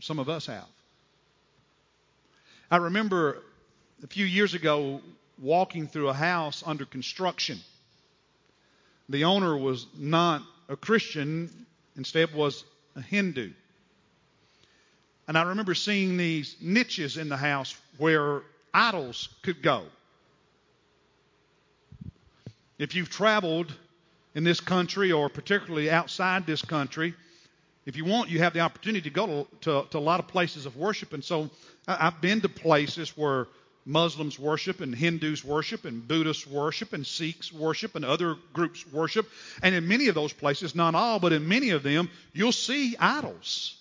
some 0.00 0.18
of 0.18 0.28
us 0.28 0.46
have. 0.46 0.66
I 2.68 2.78
remember 2.78 3.38
a 4.02 4.08
few 4.08 4.26
years 4.26 4.54
ago 4.54 5.00
walking 5.40 5.86
through 5.86 6.08
a 6.08 6.12
house 6.12 6.64
under 6.66 6.84
construction. 6.84 7.60
The 9.08 9.26
owner 9.26 9.56
was 9.56 9.86
not 9.96 10.42
a 10.68 10.74
Christian, 10.74 11.66
instead 11.96 12.34
was 12.34 12.64
a 12.96 13.00
Hindu. 13.00 13.52
And 15.28 15.38
I 15.38 15.42
remember 15.42 15.76
seeing 15.76 16.16
these 16.16 16.56
niches 16.60 17.16
in 17.16 17.28
the 17.28 17.36
house 17.36 17.76
where 17.96 18.42
idols 18.74 19.28
could 19.44 19.62
go. 19.62 19.84
If 22.80 22.94
you've 22.94 23.10
traveled 23.10 23.70
in 24.34 24.42
this 24.42 24.58
country 24.58 25.12
or 25.12 25.28
particularly 25.28 25.90
outside 25.90 26.46
this 26.46 26.62
country, 26.62 27.14
if 27.84 27.94
you 27.94 28.06
want, 28.06 28.30
you 28.30 28.38
have 28.38 28.54
the 28.54 28.60
opportunity 28.60 29.02
to 29.02 29.14
go 29.14 29.26
to, 29.26 29.46
to, 29.60 29.88
to 29.90 29.98
a 29.98 30.00
lot 30.00 30.18
of 30.18 30.28
places 30.28 30.64
of 30.64 30.78
worship. 30.78 31.12
And 31.12 31.22
so 31.22 31.50
I've 31.86 32.22
been 32.22 32.40
to 32.40 32.48
places 32.48 33.14
where 33.18 33.48
Muslims 33.84 34.38
worship 34.38 34.80
and 34.80 34.94
Hindus 34.94 35.44
worship 35.44 35.84
and 35.84 36.08
Buddhists 36.08 36.46
worship 36.46 36.94
and 36.94 37.06
Sikhs 37.06 37.52
worship 37.52 37.96
and 37.96 38.04
other 38.04 38.36
groups 38.54 38.90
worship. 38.90 39.28
And 39.62 39.74
in 39.74 39.86
many 39.86 40.08
of 40.08 40.14
those 40.14 40.32
places, 40.32 40.74
not 40.74 40.94
all, 40.94 41.20
but 41.20 41.34
in 41.34 41.46
many 41.46 41.70
of 41.70 41.82
them, 41.82 42.08
you'll 42.32 42.50
see 42.50 42.96
idols. 42.98 43.76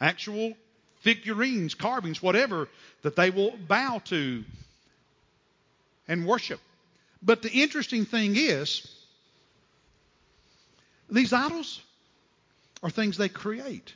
Actual 0.00 0.54
figurines, 1.02 1.74
carvings, 1.74 2.20
whatever 2.20 2.68
that 3.02 3.14
they 3.14 3.30
will 3.30 3.56
bow 3.68 4.02
to 4.06 4.42
and 6.08 6.26
worship. 6.26 6.58
But 7.22 7.42
the 7.42 7.50
interesting 7.50 8.04
thing 8.04 8.34
is, 8.36 8.86
these 11.10 11.32
idols 11.32 11.80
are 12.82 12.90
things 12.90 13.16
they 13.16 13.28
create. 13.28 13.94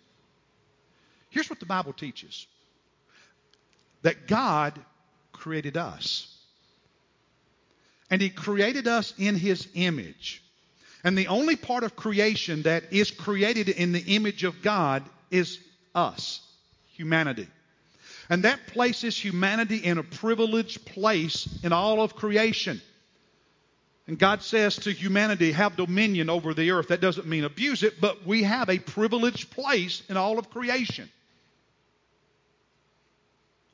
Here's 1.30 1.48
what 1.48 1.60
the 1.60 1.66
Bible 1.66 1.92
teaches 1.92 2.46
that 4.02 4.26
God 4.26 4.78
created 5.32 5.76
us. 5.76 6.30
And 8.10 8.20
He 8.20 8.28
created 8.28 8.86
us 8.86 9.14
in 9.18 9.34
His 9.34 9.66
image. 9.74 10.42
And 11.02 11.16
the 11.16 11.28
only 11.28 11.56
part 11.56 11.84
of 11.84 11.96
creation 11.96 12.62
that 12.62 12.92
is 12.92 13.10
created 13.10 13.68
in 13.68 13.92
the 13.92 14.14
image 14.14 14.44
of 14.44 14.62
God 14.62 15.02
is 15.30 15.58
us, 15.94 16.40
humanity. 16.92 17.48
And 18.30 18.44
that 18.44 18.66
places 18.68 19.16
humanity 19.16 19.76
in 19.76 19.98
a 19.98 20.02
privileged 20.02 20.86
place 20.86 21.48
in 21.62 21.72
all 21.72 22.00
of 22.00 22.14
creation. 22.14 22.80
And 24.06 24.18
God 24.18 24.42
says 24.42 24.76
to 24.76 24.92
humanity, 24.92 25.52
have 25.52 25.76
dominion 25.76 26.28
over 26.28 26.52
the 26.52 26.70
earth. 26.72 26.88
That 26.88 27.00
doesn't 27.00 27.26
mean 27.26 27.44
abuse 27.44 27.82
it, 27.82 28.00
but 28.00 28.26
we 28.26 28.42
have 28.42 28.68
a 28.68 28.78
privileged 28.78 29.50
place 29.50 30.02
in 30.08 30.16
all 30.16 30.38
of 30.38 30.50
creation. 30.50 31.08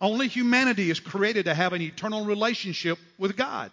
Only 0.01 0.29
humanity 0.29 0.91
is 0.91 1.01
created 1.01 1.47
to 1.47 1.55
have 1.55 1.73
an 1.73 1.83
eternal 1.83 2.25
relationship 2.25 2.99
with 3.19 3.37
God. 3.37 3.71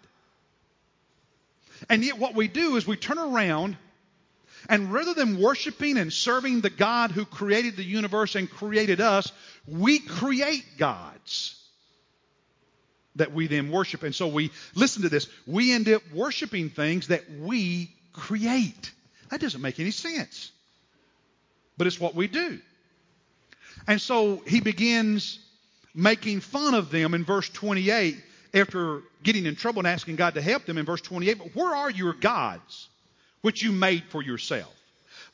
And 1.88 2.04
yet, 2.04 2.18
what 2.18 2.34
we 2.34 2.48
do 2.48 2.76
is 2.76 2.86
we 2.86 2.96
turn 2.96 3.18
around 3.18 3.76
and 4.68 4.92
rather 4.92 5.14
than 5.14 5.40
worshiping 5.40 5.96
and 5.96 6.12
serving 6.12 6.60
the 6.60 6.70
God 6.70 7.12
who 7.12 7.24
created 7.24 7.76
the 7.76 7.84
universe 7.84 8.34
and 8.34 8.50
created 8.50 9.00
us, 9.00 9.30
we 9.66 10.00
create 10.00 10.64
gods 10.76 11.57
that 13.18 13.32
we 13.32 13.46
then 13.46 13.70
worship. 13.70 14.02
And 14.02 14.14
so 14.14 14.26
we, 14.26 14.50
listen 14.74 15.02
to 15.02 15.08
this, 15.08 15.28
we 15.46 15.72
end 15.72 15.88
up 15.88 16.02
worshiping 16.12 16.70
things 16.70 17.08
that 17.08 17.30
we 17.30 17.90
create. 18.12 18.92
That 19.30 19.40
doesn't 19.40 19.60
make 19.60 19.78
any 19.78 19.90
sense. 19.90 20.50
But 21.76 21.86
it's 21.86 22.00
what 22.00 22.14
we 22.14 22.26
do. 22.26 22.58
And 23.86 24.00
so 24.00 24.42
he 24.46 24.60
begins 24.60 25.38
making 25.94 26.40
fun 26.40 26.74
of 26.74 26.90
them 26.90 27.14
in 27.14 27.24
verse 27.24 27.48
28 27.48 28.16
after 28.54 29.02
getting 29.22 29.46
in 29.46 29.56
trouble 29.56 29.80
and 29.80 29.88
asking 29.88 30.16
God 30.16 30.34
to 30.34 30.42
help 30.42 30.64
them 30.64 30.78
in 30.78 30.84
verse 30.84 31.00
28. 31.00 31.38
But 31.38 31.54
where 31.54 31.74
are 31.74 31.90
your 31.90 32.14
gods 32.14 32.88
which 33.42 33.62
you 33.62 33.72
made 33.72 34.04
for 34.04 34.22
yourself? 34.22 34.74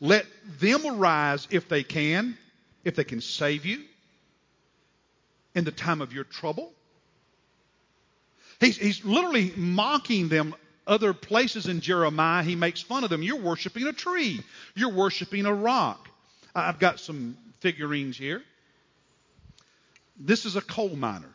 Let 0.01 0.27
them 0.61 0.85
arise 0.87 1.47
if 1.51 1.69
they 1.69 1.83
can, 1.83 2.37
if 2.85 2.97
they 2.97 3.05
can 3.05 3.21
save 3.21 3.65
you 3.65 3.83
in 5.55 5.65
the 5.65 5.73
time 5.73 6.01
of 6.01 6.13
your 6.13 6.25
trouble. 6.25 6.73
He's, 8.61 8.77
he's 8.77 9.05
literally 9.05 9.53
mocking 9.57 10.29
them 10.29 10.55
other 10.87 11.13
places 11.13 11.67
in 11.67 11.81
Jeremiah. 11.81 12.43
He 12.43 12.57
makes 12.57 12.81
fun 12.83 13.05
of 13.05 13.11
them. 13.11 13.23
You're 13.23 13.41
worshiping 13.41 13.87
a 13.87 13.93
tree, 13.93 14.41
you're 14.75 14.93
worshiping 14.93 15.47
a 15.47 15.55
rock. 15.55 16.09
I've 16.55 16.79
got 16.79 17.01
some 17.01 17.37
figurines 17.61 18.17
here. 18.17 18.43
This 20.17 20.45
is 20.45 20.55
a 20.55 20.61
coal 20.61 20.95
miner. 20.95 21.31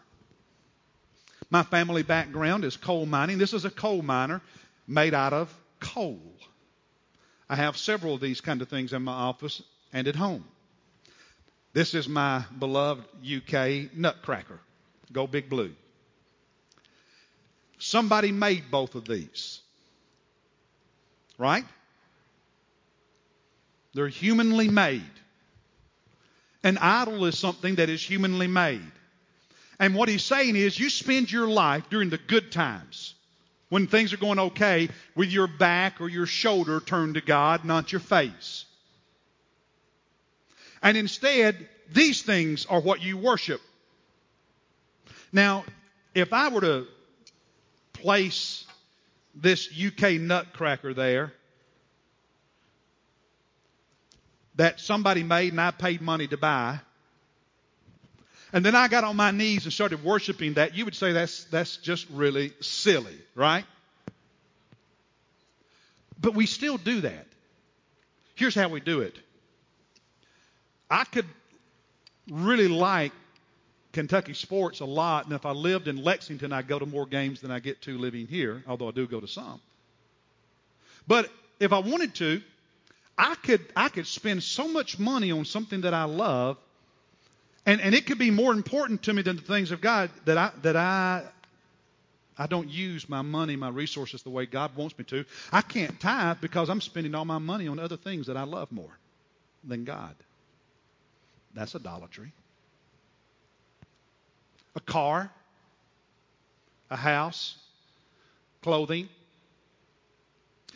My 1.50 1.64
family 1.64 2.04
background 2.04 2.64
is 2.64 2.78
coal 2.78 3.06
mining. 3.06 3.38
This 3.38 3.54
is 3.54 3.66
a 3.66 3.70
coal 3.70 4.02
miner 4.02 4.42
made 4.88 5.14
out 5.14 5.34
of 5.34 5.54
coal. 5.80 6.22
I 7.50 7.56
have 7.56 7.76
several 7.76 8.14
of 8.14 8.22
these 8.22 8.42
kind 8.42 8.62
of 8.62 8.70
things 8.70 8.94
in 8.94 9.02
my 9.02 9.12
office 9.12 9.62
and 9.92 10.08
at 10.08 10.16
home. 10.16 10.46
This 11.74 11.94
is 11.94 12.08
my 12.08 12.46
beloved 12.58 13.04
UK 13.24 13.96
nutcracker. 13.96 14.60
Go 15.12 15.28
Big 15.28 15.50
Blue. 15.50 15.74
Somebody 17.80 18.32
made 18.32 18.70
both 18.70 18.96
of 18.96 19.08
these. 19.08 19.62
Right? 21.38 21.66
They're 23.94 24.10
humanly 24.10 24.68
made. 24.68 25.02
An 26.64 26.78
idol 26.78 27.26
is 27.26 27.40
something 27.40 27.76
that 27.76 27.90
is 27.90 28.04
humanly 28.04 28.48
made. 28.48 28.92
And 29.80 29.96
what 29.96 30.10
he's 30.10 30.26
saying 30.26 30.58
is 30.58 30.78
you 30.78 30.90
spend 30.90 31.32
your 31.32 31.48
life 31.48 31.90
during 31.90 32.10
the 32.10 32.18
good 32.18 32.52
times, 32.52 33.16
when 33.70 33.88
things 33.88 34.12
are 34.12 34.18
going 34.18 34.40
okay, 34.40 34.90
with 35.16 35.30
your 35.30 35.48
back 35.48 36.02
or 36.02 36.10
your 36.10 36.26
shoulder 36.26 36.82
turned 36.82 37.14
to 37.14 37.22
God, 37.22 37.64
not 37.64 37.94
your 37.94 38.02
face. 38.02 38.66
And 40.84 40.98
instead, 40.98 41.68
these 41.94 42.22
things 42.22 42.66
are 42.66 42.82
what 42.82 43.02
you 43.02 43.18
worship. 43.18 43.62
Now, 45.32 45.64
if 46.14 46.34
I 46.34 46.50
were 46.50 46.62
to 46.62 46.88
place 48.02 48.66
this 49.36 49.70
UK 49.70 50.14
nutcracker 50.14 50.94
there 50.94 51.34
that 54.56 54.80
somebody 54.80 55.24
made 55.24 55.54
and 55.54 55.62
I 55.62 55.72
paid 55.72 56.02
money 56.02 56.28
to 56.28 56.38
buy, 56.38 56.80
and 58.52 58.66
then 58.66 58.76
I 58.76 58.88
got 58.88 59.04
on 59.04 59.16
my 59.16 59.32
knees 59.32 59.66
and 59.66 59.74
started 59.74 60.04
worshiping 60.04 60.56
that, 60.56 60.76
you 60.76 60.86
would 60.86 60.96
say 60.96 61.14
that's, 61.14 61.46
that's 61.46 61.78
just 61.78 62.08
really 62.10 62.52
silly, 62.60 63.18
right? 63.36 63.64
But 66.20 66.36
we 66.36 66.46
still 66.46 66.78
do 66.78 67.02
that. 67.02 67.28
Here's 68.36 68.56
how 68.56 68.70
we 68.70 68.80
do 68.80 69.02
it. 69.02 69.16
I 70.90 71.04
could 71.04 71.26
really 72.30 72.68
like 72.68 73.12
Kentucky 73.92 74.34
sports 74.34 74.82
a 74.82 74.86
lot, 74.86 75.26
and 75.26 75.34
if 75.34 75.46
I 75.46 75.52
lived 75.52 75.88
in 75.88 76.04
Lexington, 76.04 76.54
I'd 76.54 76.68
go 76.68 76.78
to 76.78 76.86
more 76.86 77.06
games 77.06 77.42
than 77.42 77.52
I 77.52 77.60
get 77.60 77.82
to 77.84 77.98
living 77.98 78.28
here, 78.28 78.64
although 78.68 78.88
I 78.88 78.92
do 78.92 79.08
go 79.08 79.20
to 79.20 79.28
some. 79.28 79.60
But 81.08 81.30
if 81.60 81.74
I 81.74 81.80
wanted 81.80 82.14
to, 82.16 82.42
I 83.18 83.36
could 83.36 83.66
I 83.76 83.90
could 83.90 84.06
spend 84.06 84.44
so 84.44 84.68
much 84.68 85.00
money 85.00 85.32
on 85.32 85.44
something 85.44 85.82
that 85.82 85.94
I 85.94 86.04
love, 86.04 86.58
and, 87.66 87.82
and 87.82 87.96
it 87.96 88.06
could 88.06 88.20
be 88.20 88.30
more 88.30 88.54
important 88.54 89.04
to 89.04 89.14
me 89.14 89.24
than 89.24 89.38
the 89.38 89.42
things 89.42 89.72
of 89.72 89.82
God 89.82 90.12
that 90.26 90.38
I 90.38 90.52
that 90.62 90.76
I 90.76 91.24
I 92.38 92.48
don't 92.48 92.70
use 92.70 93.10
my 93.10 93.22
money, 93.24 93.58
my 93.58 93.70
resources 93.70 94.24
the 94.24 94.30
way 94.30 94.46
God 94.46 94.76
wants 94.76 94.98
me 94.98 95.04
to. 95.06 95.26
I 95.52 95.62
can't 95.62 96.00
tithe 96.00 96.38
because 96.40 96.70
I'm 96.70 96.80
spending 96.80 97.14
all 97.14 97.26
my 97.26 97.40
money 97.40 97.68
on 97.68 97.80
other 97.80 97.98
things 97.98 98.28
that 98.28 98.38
I 98.38 98.44
love 98.44 98.72
more 98.72 98.98
than 99.64 99.84
God. 99.84 100.16
That's 101.54 101.76
idolatry. 101.76 102.32
A 104.80 104.82
car, 104.82 105.30
a 106.90 106.96
house, 106.96 107.58
clothing. 108.64 109.10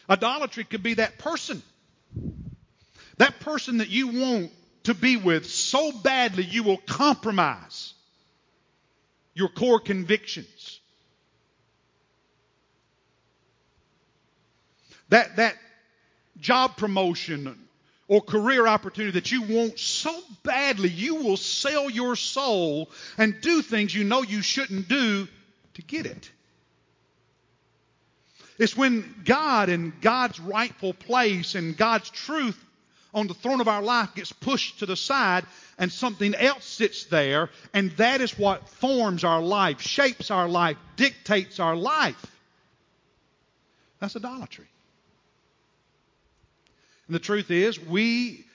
Idolatry 0.09 0.65
could 0.65 0.83
be 0.83 0.95
that 0.95 1.17
person 1.17 1.63
that 3.17 3.39
person 3.39 3.77
that 3.77 3.89
you 3.89 4.07
want 4.07 4.51
to 4.83 4.93
be 4.93 5.15
with 5.15 5.45
so 5.45 5.91
badly 5.91 6.43
you 6.43 6.63
will 6.63 6.77
compromise 6.77 7.93
your 9.33 9.47
core 9.47 9.79
convictions. 9.79 10.81
That, 15.07 15.37
that 15.37 15.55
job 16.39 16.75
promotion 16.75 17.57
or 18.07 18.21
career 18.21 18.67
opportunity 18.67 19.13
that 19.13 19.31
you 19.31 19.41
want 19.43 19.79
so 19.79 20.17
badly, 20.43 20.89
you 20.89 21.15
will 21.15 21.37
sell 21.37 21.89
your 21.89 22.15
soul 22.15 22.89
and 23.17 23.39
do 23.41 23.61
things 23.61 23.95
you 23.95 24.03
know 24.03 24.21
you 24.23 24.41
shouldn't 24.41 24.87
do 24.87 25.27
to 25.75 25.81
get 25.81 26.05
it. 26.05 26.29
It's 28.59 28.77
when 28.77 29.15
God 29.25 29.69
and 29.69 29.99
God's 30.01 30.39
rightful 30.39 30.93
place 30.93 31.55
and 31.55 31.75
God's 31.75 32.09
truth 32.09 32.63
on 33.13 33.27
the 33.27 33.33
throne 33.33 33.61
of 33.61 33.67
our 33.67 33.81
life 33.81 34.15
gets 34.15 34.31
pushed 34.31 34.79
to 34.79 34.85
the 34.85 34.95
side 34.95 35.45
and 35.77 35.91
something 35.91 36.35
else 36.35 36.65
sits 36.65 37.05
there, 37.05 37.49
and 37.73 37.91
that 37.91 38.21
is 38.21 38.37
what 38.37 38.69
forms 38.69 39.23
our 39.23 39.41
life, 39.41 39.81
shapes 39.81 40.29
our 40.29 40.47
life, 40.47 40.77
dictates 40.95 41.59
our 41.59 41.75
life. 41.75 42.25
That's 43.99 44.15
idolatry. 44.15 44.67
And 47.07 47.15
the 47.15 47.19
truth 47.19 47.51
is, 47.51 47.79
we, 47.79 48.45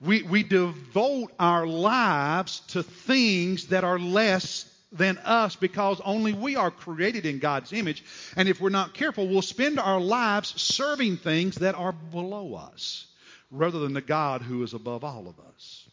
we, 0.00 0.22
we 0.22 0.42
devote 0.42 1.32
our 1.38 1.66
lives 1.66 2.60
to 2.68 2.82
things 2.82 3.68
that 3.68 3.84
are 3.84 3.98
less 3.98 4.68
than 4.92 5.18
us 5.18 5.56
because 5.56 6.00
only 6.04 6.32
we 6.32 6.56
are 6.56 6.70
created 6.70 7.26
in 7.26 7.38
God's 7.38 7.72
image. 7.72 8.04
And 8.36 8.48
if 8.48 8.60
we're 8.60 8.68
not 8.68 8.94
careful, 8.94 9.26
we'll 9.26 9.42
spend 9.42 9.78
our 9.78 10.00
lives 10.00 10.60
serving 10.60 11.16
things 11.16 11.56
that 11.56 11.74
are 11.74 11.92
below 11.92 12.54
us 12.54 13.06
rather 13.50 13.80
than 13.80 13.94
the 13.94 14.00
God 14.00 14.42
who 14.42 14.62
is 14.62 14.74
above 14.74 15.02
all 15.04 15.28
of 15.28 15.38
us. 15.54 15.88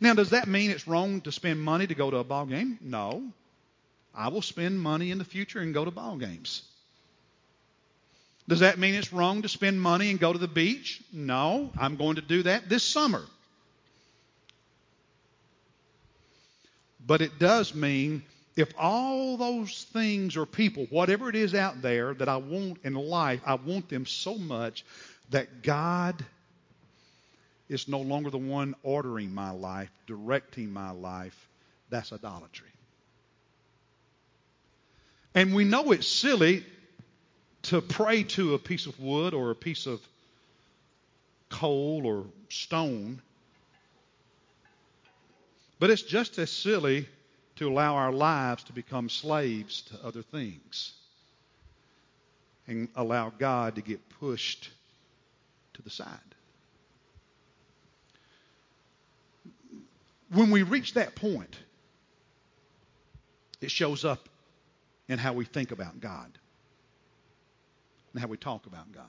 Now, 0.00 0.14
does 0.14 0.30
that 0.30 0.48
mean 0.48 0.70
it's 0.70 0.88
wrong 0.88 1.20
to 1.22 1.32
spend 1.32 1.60
money 1.60 1.86
to 1.86 1.94
go 1.94 2.10
to 2.10 2.18
a 2.18 2.24
ball 2.24 2.46
game? 2.46 2.78
No. 2.80 3.32
I 4.14 4.28
will 4.28 4.42
spend 4.42 4.80
money 4.80 5.10
in 5.10 5.18
the 5.18 5.24
future 5.24 5.60
and 5.60 5.74
go 5.74 5.84
to 5.84 5.90
ball 5.90 6.16
games. 6.16 6.62
Does 8.50 8.60
that 8.60 8.80
mean 8.80 8.96
it's 8.96 9.12
wrong 9.12 9.42
to 9.42 9.48
spend 9.48 9.80
money 9.80 10.10
and 10.10 10.18
go 10.18 10.32
to 10.32 10.38
the 10.38 10.48
beach? 10.48 11.00
No. 11.12 11.70
I'm 11.78 11.94
going 11.94 12.16
to 12.16 12.20
do 12.20 12.42
that 12.42 12.68
this 12.68 12.82
summer. 12.82 13.22
But 17.06 17.20
it 17.20 17.38
does 17.38 17.76
mean 17.76 18.24
if 18.56 18.72
all 18.76 19.36
those 19.36 19.84
things 19.92 20.36
or 20.36 20.46
people, 20.46 20.88
whatever 20.90 21.28
it 21.28 21.36
is 21.36 21.54
out 21.54 21.80
there 21.80 22.12
that 22.14 22.28
I 22.28 22.38
want 22.38 22.78
in 22.82 22.94
life, 22.94 23.40
I 23.46 23.54
want 23.54 23.88
them 23.88 24.04
so 24.04 24.34
much 24.34 24.84
that 25.30 25.62
God 25.62 26.16
is 27.68 27.86
no 27.86 28.00
longer 28.00 28.30
the 28.30 28.38
one 28.38 28.74
ordering 28.82 29.32
my 29.32 29.50
life, 29.52 29.92
directing 30.08 30.72
my 30.72 30.90
life, 30.90 31.48
that's 31.88 32.12
idolatry. 32.12 32.66
And 35.36 35.54
we 35.54 35.62
know 35.62 35.92
it's 35.92 36.08
silly 36.08 36.64
to 37.62 37.80
pray 37.80 38.22
to 38.22 38.54
a 38.54 38.58
piece 38.58 38.86
of 38.86 38.98
wood 39.00 39.34
or 39.34 39.50
a 39.50 39.54
piece 39.54 39.86
of 39.86 40.00
coal 41.48 42.02
or 42.04 42.24
stone 42.48 43.20
but 45.80 45.88
it's 45.88 46.02
just 46.02 46.38
as 46.38 46.50
silly 46.50 47.08
to 47.56 47.68
allow 47.68 47.96
our 47.96 48.12
lives 48.12 48.62
to 48.64 48.72
become 48.72 49.08
slaves 49.08 49.82
to 49.82 50.06
other 50.06 50.22
things 50.22 50.92
and 52.68 52.86
allow 52.94 53.30
God 53.30 53.74
to 53.76 53.80
get 53.80 53.98
pushed 54.20 54.68
to 55.72 55.82
the 55.82 55.90
side. 55.90 56.18
When 60.30 60.50
we 60.50 60.62
reach 60.62 60.94
that 60.94 61.16
point, 61.16 61.58
it 63.62 63.70
shows 63.70 64.04
up 64.04 64.28
in 65.08 65.18
how 65.18 65.32
we 65.32 65.46
think 65.46 65.72
about 65.72 65.98
God 66.00 66.30
and 68.12 68.20
how 68.20 68.28
we 68.28 68.36
talk 68.36 68.66
about 68.66 68.92
God 68.92 69.04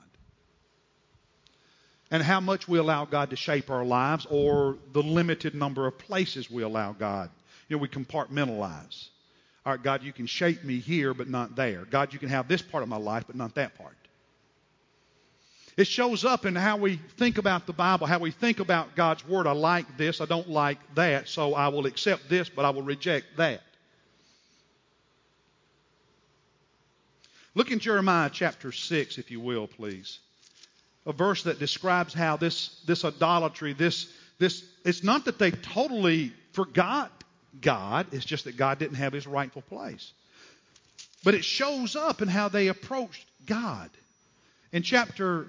and 2.12 2.22
how 2.22 2.40
much 2.40 2.68
we 2.68 2.78
allow 2.78 3.06
God 3.06 3.30
to 3.30 3.36
shape 3.36 3.70
our 3.70 3.86
lives 3.86 4.26
or 4.28 4.76
the 4.92 5.02
limited 5.02 5.54
number 5.54 5.86
of 5.86 5.98
places 5.98 6.50
we 6.50 6.62
allow 6.62 6.92
God. 6.92 7.30
You 7.68 7.76
know, 7.76 7.80
we 7.80 7.88
compartmentalize. 7.88 9.08
All 9.64 9.72
right, 9.72 9.82
God, 9.82 10.02
you 10.02 10.12
can 10.12 10.26
shape 10.26 10.62
me 10.62 10.78
here, 10.78 11.14
but 11.14 11.26
not 11.26 11.56
there. 11.56 11.86
God, 11.86 12.12
you 12.12 12.18
can 12.18 12.28
have 12.28 12.48
this 12.48 12.60
part 12.60 12.82
of 12.82 12.90
my 12.90 12.98
life, 12.98 13.24
but 13.26 13.34
not 13.34 13.54
that 13.54 13.78
part. 13.78 13.96
It 15.78 15.86
shows 15.86 16.26
up 16.26 16.44
in 16.44 16.54
how 16.54 16.76
we 16.76 17.00
think 17.16 17.38
about 17.38 17.66
the 17.66 17.72
Bible, 17.72 18.06
how 18.06 18.18
we 18.18 18.30
think 18.30 18.60
about 18.60 18.94
God's 18.94 19.26
Word. 19.26 19.46
I 19.46 19.52
like 19.52 19.96
this, 19.96 20.20
I 20.20 20.26
don't 20.26 20.50
like 20.50 20.76
that, 20.96 21.28
so 21.28 21.54
I 21.54 21.68
will 21.68 21.86
accept 21.86 22.28
this, 22.28 22.50
but 22.50 22.66
I 22.66 22.70
will 22.70 22.82
reject 22.82 23.38
that. 23.38 23.62
Look 27.54 27.70
in 27.70 27.78
Jeremiah 27.78 28.30
chapter 28.32 28.72
6, 28.72 29.18
if 29.18 29.30
you 29.30 29.40
will, 29.40 29.66
please 29.66 30.18
a 31.06 31.12
verse 31.12 31.42
that 31.44 31.58
describes 31.58 32.14
how 32.14 32.36
this, 32.36 32.80
this 32.86 33.04
idolatry, 33.04 33.72
this, 33.72 34.12
this, 34.38 34.64
it's 34.84 35.02
not 35.02 35.24
that 35.24 35.38
they 35.38 35.50
totally 35.50 36.32
forgot 36.52 37.10
God, 37.60 38.06
it's 38.12 38.24
just 38.24 38.44
that 38.44 38.56
God 38.56 38.78
didn't 38.78 38.96
have 38.96 39.12
his 39.12 39.26
rightful 39.26 39.62
place. 39.62 40.12
But 41.24 41.34
it 41.34 41.44
shows 41.44 41.96
up 41.96 42.22
in 42.22 42.28
how 42.28 42.48
they 42.48 42.68
approached 42.68 43.24
God. 43.46 43.90
In 44.72 44.82
chapter 44.82 45.46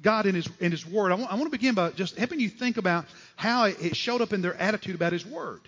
God 0.00 0.26
in 0.26 0.34
His 0.34 0.48
in 0.58 0.72
His 0.72 0.86
Word, 0.86 1.12
I 1.12 1.16
want, 1.16 1.30
I 1.30 1.34
want 1.34 1.46
to 1.46 1.56
begin 1.56 1.74
by 1.74 1.90
just 1.90 2.16
helping 2.16 2.40
you 2.40 2.48
think 2.48 2.78
about 2.78 3.04
how 3.36 3.66
it 3.66 3.94
showed 3.94 4.22
up 4.22 4.32
in 4.32 4.40
their 4.40 4.54
attitude 4.54 4.94
about 4.94 5.12
His 5.12 5.24
Word, 5.24 5.60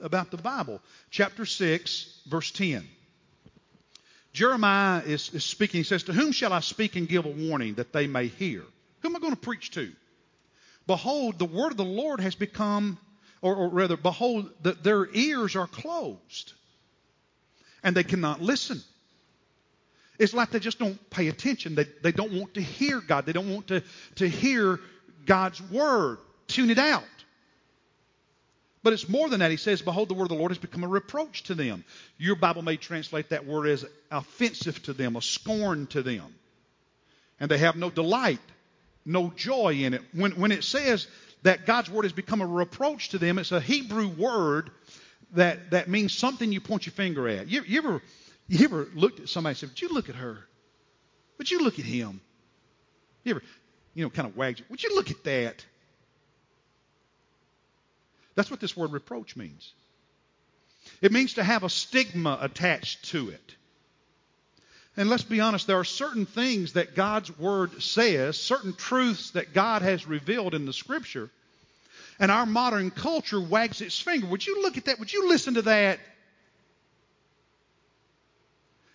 about 0.00 0.30
the 0.30 0.36
Bible. 0.36 0.80
Chapter 1.10 1.46
six, 1.46 2.20
verse 2.28 2.50
ten. 2.50 2.86
Jeremiah 4.32 5.02
is, 5.04 5.30
is 5.34 5.44
speaking. 5.44 5.80
He 5.80 5.84
says, 5.84 6.04
"To 6.04 6.12
whom 6.12 6.32
shall 6.32 6.52
I 6.52 6.60
speak 6.60 6.96
and 6.96 7.08
give 7.08 7.26
a 7.26 7.30
warning 7.30 7.74
that 7.74 7.92
they 7.92 8.06
may 8.06 8.28
hear?" 8.28 8.62
Who 9.00 9.08
am 9.08 9.16
I 9.16 9.18
going 9.18 9.32
to 9.32 9.40
preach 9.40 9.70
to? 9.72 9.90
Behold, 10.86 11.38
the 11.38 11.44
word 11.44 11.72
of 11.72 11.76
the 11.76 11.84
Lord 11.84 12.20
has 12.20 12.34
become, 12.34 12.98
or, 13.42 13.54
or 13.54 13.68
rather, 13.68 13.96
behold, 13.96 14.50
that 14.62 14.82
their 14.82 15.08
ears 15.14 15.56
are 15.56 15.66
closed 15.66 16.52
and 17.82 17.96
they 17.96 18.04
cannot 18.04 18.40
listen. 18.40 18.82
It's 20.18 20.34
like 20.34 20.50
they 20.50 20.58
just 20.58 20.78
don't 20.78 20.98
pay 21.08 21.28
attention. 21.28 21.74
They, 21.74 21.86
they 22.02 22.12
don't 22.12 22.32
want 22.32 22.54
to 22.54 22.60
hear 22.60 23.00
God. 23.00 23.24
They 23.24 23.32
don't 23.32 23.50
want 23.50 23.68
to, 23.68 23.82
to 24.16 24.28
hear 24.28 24.78
God's 25.24 25.62
word. 25.62 26.18
Tune 26.46 26.70
it 26.70 26.78
out. 26.78 27.04
But 28.82 28.94
it's 28.94 29.08
more 29.08 29.28
than 29.28 29.40
that. 29.40 29.50
He 29.50 29.56
says, 29.58 29.82
Behold, 29.82 30.08
the 30.08 30.14
word 30.14 30.24
of 30.24 30.28
the 30.30 30.36
Lord 30.36 30.50
has 30.50 30.58
become 30.58 30.84
a 30.84 30.88
reproach 30.88 31.44
to 31.44 31.54
them. 31.54 31.84
Your 32.16 32.36
Bible 32.36 32.62
may 32.62 32.76
translate 32.76 33.28
that 33.30 33.46
word 33.46 33.68
as 33.68 33.84
offensive 34.10 34.82
to 34.84 34.92
them, 34.92 35.16
a 35.16 35.22
scorn 35.22 35.86
to 35.88 36.02
them. 36.02 36.34
And 37.38 37.50
they 37.50 37.58
have 37.58 37.76
no 37.76 37.90
delight 37.90 38.40
no 39.04 39.32
joy 39.34 39.74
in 39.74 39.94
it. 39.94 40.02
When, 40.12 40.32
when 40.32 40.52
it 40.52 40.64
says 40.64 41.06
that 41.42 41.66
God's 41.66 41.90
word 41.90 42.04
has 42.04 42.12
become 42.12 42.40
a 42.40 42.46
reproach 42.46 43.10
to 43.10 43.18
them, 43.18 43.38
it's 43.38 43.52
a 43.52 43.60
Hebrew 43.60 44.08
word 44.08 44.70
that, 45.32 45.70
that 45.70 45.88
means 45.88 46.12
something 46.12 46.52
you 46.52 46.60
point 46.60 46.86
your 46.86 46.92
finger 46.92 47.28
at. 47.28 47.48
You, 47.48 47.62
you, 47.66 47.78
ever, 47.78 48.02
you 48.48 48.64
ever 48.64 48.88
looked 48.94 49.20
at 49.20 49.28
somebody 49.28 49.52
and 49.52 49.58
said, 49.58 49.68
Would 49.70 49.82
you 49.82 49.88
look 49.88 50.08
at 50.08 50.16
her? 50.16 50.38
Would 51.38 51.50
you 51.50 51.60
look 51.60 51.78
at 51.78 51.84
him? 51.84 52.20
You 53.24 53.32
ever, 53.32 53.42
you 53.94 54.04
know, 54.04 54.10
kind 54.10 54.28
of 54.28 54.36
wagged. 54.36 54.62
Would 54.68 54.82
you 54.82 54.94
look 54.94 55.10
at 55.10 55.24
that? 55.24 55.64
That's 58.40 58.50
what 58.50 58.60
this 58.60 58.74
word 58.74 58.92
reproach 58.92 59.36
means. 59.36 59.70
It 61.02 61.12
means 61.12 61.34
to 61.34 61.44
have 61.44 61.62
a 61.62 61.68
stigma 61.68 62.38
attached 62.40 63.10
to 63.10 63.28
it. 63.28 63.54
And 64.96 65.10
let's 65.10 65.24
be 65.24 65.40
honest, 65.40 65.66
there 65.66 65.78
are 65.78 65.84
certain 65.84 66.24
things 66.24 66.72
that 66.72 66.94
God's 66.94 67.36
Word 67.36 67.82
says, 67.82 68.38
certain 68.38 68.72
truths 68.72 69.32
that 69.32 69.52
God 69.52 69.82
has 69.82 70.06
revealed 70.06 70.54
in 70.54 70.64
the 70.64 70.72
Scripture, 70.72 71.28
and 72.18 72.30
our 72.30 72.46
modern 72.46 72.90
culture 72.90 73.38
wags 73.38 73.82
its 73.82 74.00
finger. 74.00 74.26
Would 74.28 74.46
you 74.46 74.62
look 74.62 74.78
at 74.78 74.86
that? 74.86 74.98
Would 75.00 75.12
you 75.12 75.28
listen 75.28 75.52
to 75.54 75.62
that? 75.62 76.00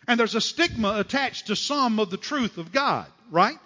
And 0.07 0.19
there's 0.19 0.33
a 0.33 0.41
stigma 0.41 0.97
attached 0.97 1.47
to 1.47 1.55
some 1.55 1.99
of 1.99 2.09
the 2.09 2.17
truth 2.17 2.57
of 2.57 2.71
God, 2.71 3.05
right? 3.29 3.59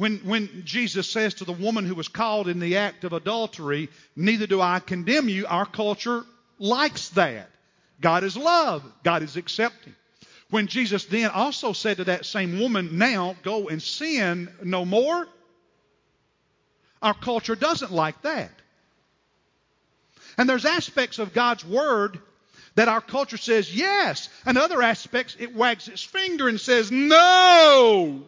When, 0.00 0.16
when 0.20 0.62
Jesus 0.64 1.10
says 1.10 1.34
to 1.34 1.44
the 1.44 1.52
woman 1.52 1.84
who 1.84 1.94
was 1.94 2.08
caught 2.08 2.48
in 2.48 2.58
the 2.58 2.78
act 2.78 3.04
of 3.04 3.12
adultery, 3.12 3.90
Neither 4.16 4.46
do 4.46 4.58
I 4.58 4.80
condemn 4.80 5.28
you, 5.28 5.46
our 5.46 5.66
culture 5.66 6.24
likes 6.58 7.10
that. 7.10 7.50
God 8.00 8.24
is 8.24 8.34
love, 8.34 8.82
God 9.04 9.22
is 9.22 9.36
accepting. 9.36 9.94
When 10.48 10.68
Jesus 10.68 11.04
then 11.04 11.28
also 11.28 11.74
said 11.74 11.98
to 11.98 12.04
that 12.04 12.24
same 12.24 12.60
woman, 12.60 12.96
Now 12.96 13.36
go 13.42 13.68
and 13.68 13.82
sin 13.82 14.50
no 14.64 14.86
more, 14.86 15.28
our 17.02 17.12
culture 17.12 17.54
doesn't 17.54 17.92
like 17.92 18.22
that. 18.22 18.52
And 20.38 20.48
there's 20.48 20.64
aspects 20.64 21.18
of 21.18 21.34
God's 21.34 21.62
Word 21.62 22.18
that 22.74 22.88
our 22.88 23.02
culture 23.02 23.36
says 23.36 23.76
yes, 23.76 24.30
and 24.46 24.56
other 24.56 24.80
aspects 24.80 25.36
it 25.38 25.54
wags 25.54 25.88
its 25.88 26.02
finger 26.02 26.48
and 26.48 26.58
says 26.58 26.90
no. 26.90 28.22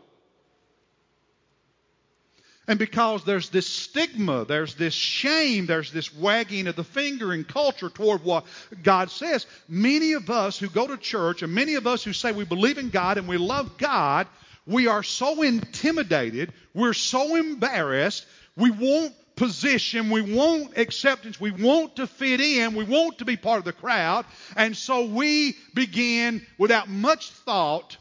And 2.72 2.78
because 2.78 3.22
there's 3.24 3.50
this 3.50 3.66
stigma, 3.66 4.46
there's 4.46 4.74
this 4.76 4.94
shame, 4.94 5.66
there's 5.66 5.92
this 5.92 6.14
wagging 6.14 6.66
of 6.68 6.74
the 6.74 6.82
finger 6.82 7.34
in 7.34 7.44
culture 7.44 7.90
toward 7.90 8.24
what 8.24 8.46
God 8.82 9.10
says, 9.10 9.46
many 9.68 10.14
of 10.14 10.30
us 10.30 10.58
who 10.58 10.70
go 10.70 10.86
to 10.86 10.96
church 10.96 11.42
and 11.42 11.54
many 11.54 11.74
of 11.74 11.86
us 11.86 12.02
who 12.02 12.14
say 12.14 12.32
we 12.32 12.46
believe 12.46 12.78
in 12.78 12.88
God 12.88 13.18
and 13.18 13.28
we 13.28 13.36
love 13.36 13.76
God, 13.76 14.26
we 14.66 14.86
are 14.86 15.02
so 15.02 15.42
intimidated, 15.42 16.54
we're 16.72 16.94
so 16.94 17.36
embarrassed, 17.36 18.24
we 18.56 18.70
want 18.70 19.12
position, 19.36 20.08
we 20.08 20.22
want 20.22 20.78
acceptance, 20.78 21.38
we 21.38 21.50
want 21.50 21.96
to 21.96 22.06
fit 22.06 22.40
in, 22.40 22.74
we 22.74 22.84
want 22.84 23.18
to 23.18 23.26
be 23.26 23.36
part 23.36 23.58
of 23.58 23.66
the 23.66 23.74
crowd, 23.74 24.24
and 24.56 24.74
so 24.74 25.04
we 25.04 25.58
begin 25.74 26.40
without 26.56 26.88
much 26.88 27.32
thought 27.32 27.98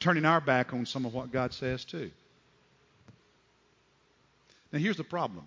turning 0.00 0.24
our 0.24 0.40
back 0.40 0.72
on 0.72 0.86
some 0.86 1.04
of 1.04 1.14
what 1.14 1.30
God 1.30 1.52
says 1.52 1.84
too. 1.84 2.10
Now, 4.72 4.78
here's 4.78 4.96
the 4.96 5.04
problem 5.04 5.44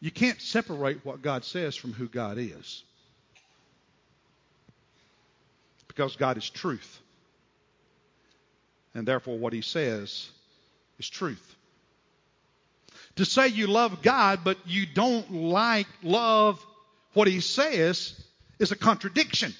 you 0.00 0.10
can't 0.10 0.40
separate 0.40 1.04
what 1.04 1.22
God 1.22 1.44
says 1.44 1.76
from 1.76 1.92
who 1.92 2.08
God 2.08 2.36
is. 2.36 2.82
Because 5.86 6.16
God 6.16 6.36
is 6.38 6.50
truth. 6.50 6.98
And 8.94 9.06
therefore, 9.06 9.38
what 9.38 9.52
He 9.52 9.62
says 9.62 10.28
is 10.98 11.08
truth. 11.08 11.54
To 13.16 13.24
say 13.24 13.48
you 13.48 13.68
love 13.68 14.02
God, 14.02 14.40
but 14.42 14.58
you 14.66 14.86
don't 14.86 15.30
like, 15.32 15.86
love 16.02 16.64
what 17.12 17.28
He 17.28 17.40
says, 17.40 18.20
is 18.58 18.72
a 18.72 18.76
contradiction. 18.76 19.54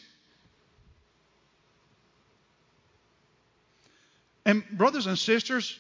And, 4.45 4.65
brothers 4.71 5.07
and 5.07 5.19
sisters, 5.19 5.79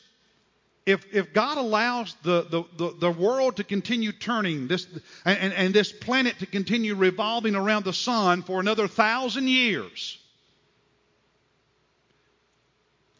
if, 0.86 1.04
if 1.12 1.32
God 1.32 1.58
allows 1.58 2.14
the, 2.22 2.42
the, 2.42 2.64
the, 2.76 2.96
the, 2.98 3.10
world 3.10 3.56
to 3.56 3.64
continue 3.64 4.12
turning 4.12 4.66
this, 4.66 4.86
and, 5.24 5.52
and 5.52 5.74
this 5.74 5.92
planet 5.92 6.38
to 6.40 6.46
continue 6.46 6.94
revolving 6.94 7.54
around 7.54 7.84
the 7.84 7.92
sun 7.92 8.42
for 8.42 8.60
another 8.60 8.88
thousand 8.88 9.48
years, 9.48 10.18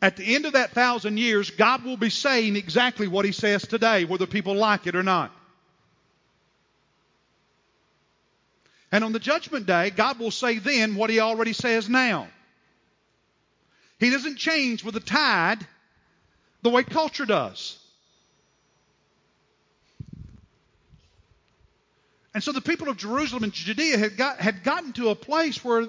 at 0.01 0.17
the 0.17 0.35
end 0.35 0.47
of 0.47 0.55
that 0.55 0.73
thousand 0.73 1.19
years, 1.19 1.51
God 1.51 1.85
will 1.85 1.97
be 1.97 2.11
saying 2.11 2.57
exactly 2.57 3.07
what 3.07 3.25
He 3.25 3.31
says 3.31 3.63
today, 3.63 4.05
whether 4.05 4.27
people 4.27 4.57
like 4.57 4.89
it 4.89 4.97
or 4.97 5.05
not. 5.05 5.31
And 8.91 9.05
on 9.05 9.13
the 9.13 9.21
judgment 9.21 9.67
day, 9.67 9.91
God 9.91 10.19
will 10.19 10.33
say 10.33 10.59
then 10.59 10.97
what 10.97 11.11
He 11.11 11.21
already 11.21 11.53
says 11.53 11.89
now. 11.89 12.27
He 14.03 14.11
doesn't 14.11 14.37
change 14.37 14.83
with 14.83 14.95
the 14.95 15.01
tide 15.01 15.65
the 16.63 16.71
way 16.71 16.83
culture 16.83 17.25
does. 17.25 17.79
And 22.35 22.43
so 22.43 22.51
the 22.51 22.61
people 22.61 22.89
of 22.89 22.97
Jerusalem 22.97 23.45
and 23.45 23.53
Judea 23.53 23.99
had, 23.99 24.17
got, 24.17 24.41
had 24.41 24.65
gotten 24.65 24.93
to 24.95 25.11
a 25.11 25.15
place 25.15 25.65
where, 25.65 25.87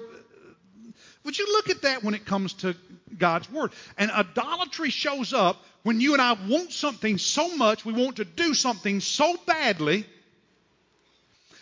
would 1.24 1.38
you 1.38 1.46
look 1.54 1.70
at 1.70 1.82
that 1.82 2.04
when 2.04 2.14
it 2.14 2.24
comes 2.24 2.52
to 2.54 2.76
God's 3.18 3.50
Word? 3.50 3.72
And 3.98 4.12
idolatry 4.12 4.90
shows 4.90 5.32
up 5.32 5.56
when 5.82 6.00
you 6.00 6.12
and 6.12 6.22
I 6.22 6.34
want 6.34 6.70
something 6.70 7.18
so 7.18 7.56
much, 7.56 7.84
we 7.84 7.94
want 7.94 8.16
to 8.16 8.24
do 8.24 8.54
something 8.54 9.00
so 9.00 9.36
badly, 9.44 10.06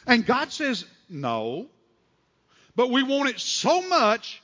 and 0.07 0.27
God 0.27 0.53
says, 0.53 0.85
no. 1.09 1.69
But 2.77 2.91
we 2.91 3.03
want 3.03 3.31
it 3.31 3.41
so 3.41 3.81
much, 3.88 4.41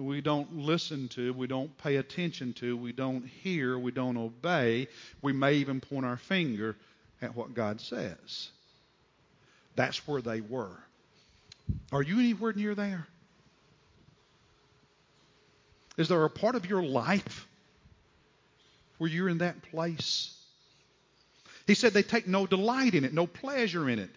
we 0.00 0.20
don't 0.20 0.58
listen 0.58 1.08
to, 1.08 1.32
we 1.32 1.46
don't 1.46 1.76
pay 1.78 1.96
attention 1.96 2.52
to, 2.54 2.76
we 2.76 2.92
don't 2.92 3.26
hear, 3.26 3.78
we 3.78 3.90
don't 3.92 4.16
obey. 4.16 4.88
We 5.22 5.32
may 5.32 5.54
even 5.54 5.80
point 5.80 6.06
our 6.06 6.16
finger 6.16 6.76
at 7.22 7.36
what 7.36 7.54
God 7.54 7.80
says. 7.80 8.50
That's 9.76 10.06
where 10.06 10.22
they 10.22 10.40
were. 10.40 10.76
Are 11.92 12.02
you 12.02 12.18
anywhere 12.18 12.52
near 12.52 12.74
there? 12.74 13.06
Is 15.96 16.08
there 16.08 16.24
a 16.24 16.30
part 16.30 16.54
of 16.54 16.66
your 16.66 16.82
life 16.82 17.46
where 18.98 19.10
you're 19.10 19.28
in 19.28 19.38
that 19.38 19.62
place? 19.70 20.34
He 21.66 21.74
said 21.74 21.92
they 21.92 22.02
take 22.02 22.26
no 22.26 22.46
delight 22.46 22.94
in 22.94 23.04
it, 23.04 23.12
no 23.12 23.26
pleasure 23.26 23.88
in 23.88 23.98
it. 23.98 24.10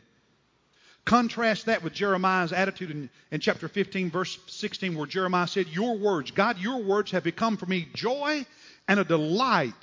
Contrast 1.06 1.66
that 1.66 1.84
with 1.84 1.94
Jeremiah's 1.94 2.54
attitude 2.54 2.92
in, 2.92 3.10
in, 3.30 3.42
chapter 3.42 3.68
15, 3.68 4.10
verse 4.10 4.40
16, 4.48 4.96
where 4.96 5.06
Jeremiah 5.06 5.48
said, 5.48 5.68
Your 5.68 5.98
words, 5.98 6.32
God, 6.32 6.58
your 6.60 6.82
words 6.82 7.12
have 7.12 7.24
become 7.24 7.58
for 7.58 7.66
me 7.66 7.88
joy 7.94 8.46
and 8.88 9.00
a 9.00 9.04
delight 9.04 9.74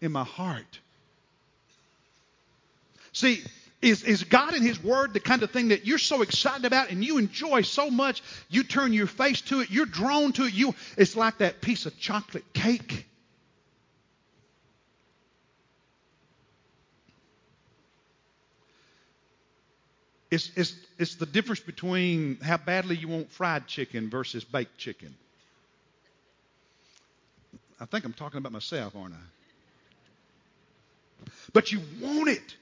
in 0.00 0.12
my 0.12 0.24
heart. 0.24 0.80
See, 3.12 3.42
is, 3.80 4.02
is 4.04 4.24
God 4.24 4.54
and 4.54 4.62
His 4.62 4.82
Word 4.82 5.12
the 5.12 5.20
kind 5.20 5.42
of 5.42 5.50
thing 5.50 5.68
that 5.68 5.86
you're 5.86 5.98
so 5.98 6.22
excited 6.22 6.64
about 6.64 6.90
and 6.90 7.02
you 7.02 7.18
enjoy 7.18 7.62
so 7.62 7.90
much, 7.90 8.22
you 8.50 8.64
turn 8.64 8.92
your 8.92 9.06
face 9.06 9.40
to 9.42 9.60
it, 9.60 9.70
you're 9.70 9.86
drawn 9.86 10.32
to 10.32 10.44
it. 10.44 10.52
You, 10.52 10.74
it's 10.96 11.16
like 11.16 11.38
that 11.38 11.60
piece 11.60 11.86
of 11.86 11.98
chocolate 11.98 12.52
cake. 12.52 13.07
It's, 20.30 20.50
it's, 20.56 20.74
it's 20.98 21.14
the 21.14 21.26
difference 21.26 21.60
between 21.60 22.38
how 22.42 22.58
badly 22.58 22.96
you 22.96 23.08
want 23.08 23.30
fried 23.30 23.66
chicken 23.66 24.10
versus 24.10 24.44
baked 24.44 24.76
chicken. 24.76 25.14
I 27.80 27.86
think 27.86 28.04
I'm 28.04 28.12
talking 28.12 28.38
about 28.38 28.52
myself, 28.52 28.94
aren't 28.94 29.14
I? 29.14 31.30
But 31.52 31.72
you 31.72 31.80
want 32.00 32.28
it. 32.28 32.56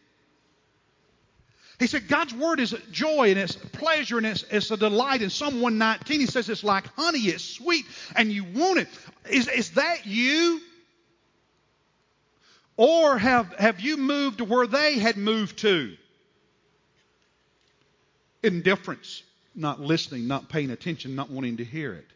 He 1.79 1.87
said 1.87 2.09
God's 2.09 2.35
word 2.35 2.61
is 2.61 2.75
joy 2.91 3.31
and 3.31 3.39
it's 3.39 3.57
pleasure 3.57 4.17
and 4.17 4.27
it's, 4.27 4.45
it's 4.51 4.71
a 4.71 4.77
delight. 4.77 5.21
In 5.21 5.29
Psalm 5.29 5.61
119, 5.61 6.21
he 6.21 6.27
says 6.27 6.49
it's 6.49 6.65
like 6.65 6.87
honey, 6.97 7.21
it's 7.21 7.45
sweet, 7.45 7.85
and 8.15 8.33
you 8.33 8.45
want 8.45 8.79
it. 8.79 8.89
Is, 9.29 9.49
is 9.49 9.71
that 9.73 10.07
you? 10.07 10.61
Or 12.77 13.19
have, 13.19 13.53
have 13.55 13.81
you 13.81 13.97
moved 13.97 14.39
to 14.39 14.45
where 14.45 14.67
they 14.67 14.99
had 14.99 15.17
moved 15.17 15.59
to? 15.59 15.97
Indifference, 18.47 19.23
not 19.55 19.81
listening, 19.81 20.27
not 20.27 20.49
paying 20.49 20.71
attention, 20.71 21.15
not 21.15 21.31
wanting 21.31 21.59
to 21.59 21.65
hear 21.65 21.93
it, 21.95 22.07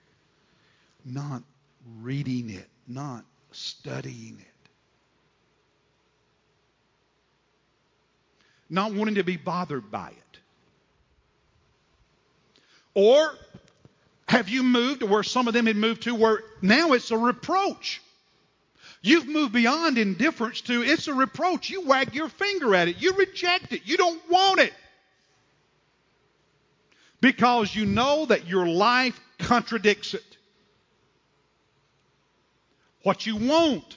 not 1.04 1.42
reading 2.00 2.50
it, 2.50 2.68
not 2.86 3.24
studying 3.52 4.36
it. 4.40 4.50
not 8.70 8.94
wanting 8.94 9.16
to 9.16 9.24
be 9.24 9.36
bothered 9.36 9.90
by 9.90 10.08
it? 10.10 10.38
Or 12.94 13.34
have 14.28 14.48
you 14.48 14.62
moved 14.62 15.00
to 15.00 15.06
where 15.06 15.22
some 15.22 15.48
of 15.48 15.54
them 15.54 15.66
had 15.66 15.76
moved 15.76 16.02
to 16.02 16.14
where 16.14 16.40
now 16.62 16.92
it's 16.92 17.10
a 17.10 17.18
reproach? 17.18 18.00
You've 19.02 19.26
moved 19.26 19.52
beyond 19.52 19.98
indifference 19.98 20.60
to 20.62 20.82
it's 20.82 21.08
a 21.08 21.14
reproach. 21.14 21.70
You 21.70 21.82
wag 21.82 22.14
your 22.14 22.28
finger 22.28 22.74
at 22.74 22.88
it. 22.88 22.98
You 22.98 23.14
reject 23.14 23.72
it. 23.72 23.82
You 23.84 23.96
don't 23.96 24.20
want 24.30 24.60
it. 24.60 24.72
Because 27.20 27.74
you 27.74 27.84
know 27.84 28.26
that 28.26 28.46
your 28.46 28.66
life 28.66 29.18
contradicts 29.38 30.14
it. 30.14 30.36
What 33.02 33.26
you 33.26 33.36
want 33.36 33.96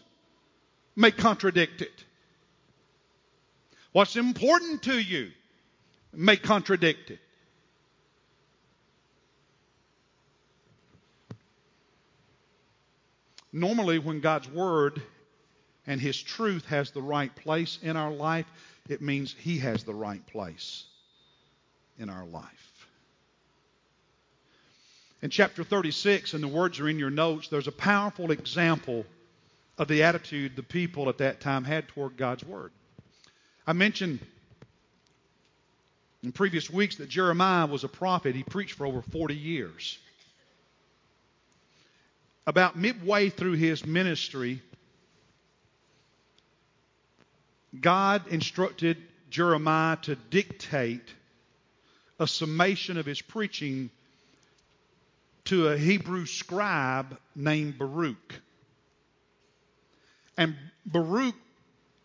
may 0.95 1.11
contradict 1.11 1.81
it. 1.81 2.03
What's 3.91 4.15
important 4.15 4.83
to 4.83 4.99
you 4.99 5.31
may 6.13 6.37
contradict 6.37 7.11
it. 7.11 7.19
Normally, 13.51 13.99
when 13.99 14.19
God's 14.19 14.49
Word 14.49 15.01
and 15.85 16.01
His 16.01 16.19
truth 16.19 16.65
has 16.65 16.91
the 16.91 17.01
right 17.01 17.33
place 17.35 17.77
in 17.83 17.95
our 17.95 18.11
life, 18.11 18.47
it 18.89 19.01
means 19.01 19.35
He 19.37 19.59
has 19.59 19.83
the 19.83 19.93
right 19.93 20.25
place 20.27 20.85
in 21.99 22.09
our 22.09 22.25
life. 22.25 22.72
In 25.23 25.29
chapter 25.29 25.63
36, 25.63 26.33
and 26.33 26.43
the 26.43 26.49
words 26.49 26.81
are 26.81 26.89
in 26.89 26.99
your 26.99 27.09
notes, 27.09 27.47
there's 27.47 27.69
a 27.69 27.71
powerful 27.71 28.31
example 28.31 29.05
of 29.77 29.87
the 29.87 30.03
attitude 30.03 30.57
the 30.57 30.63
people 30.63 31.07
at 31.07 31.19
that 31.19 31.39
time 31.39 31.63
had 31.63 31.87
toward 31.87 32.17
God's 32.17 32.43
Word. 32.43 32.73
I 33.65 33.71
mentioned 33.71 34.19
in 36.23 36.33
previous 36.33 36.69
weeks 36.69 36.97
that 36.97 37.07
Jeremiah 37.07 37.67
was 37.67 37.85
a 37.85 37.87
prophet. 37.87 38.35
He 38.35 38.43
preached 38.43 38.73
for 38.73 38.85
over 38.85 39.01
40 39.01 39.33
years. 39.33 39.97
About 42.45 42.77
midway 42.77 43.29
through 43.29 43.53
his 43.53 43.85
ministry, 43.85 44.61
God 47.79 48.27
instructed 48.27 48.97
Jeremiah 49.29 49.95
to 50.01 50.15
dictate 50.15 51.13
a 52.19 52.27
summation 52.27 52.97
of 52.97 53.05
his 53.05 53.21
preaching 53.21 53.89
to 55.53 55.67
a 55.67 55.77
Hebrew 55.77 56.25
scribe 56.25 57.15
named 57.35 57.77
Baruch. 57.77 58.41
And 60.35 60.55
Baruch 60.83 61.35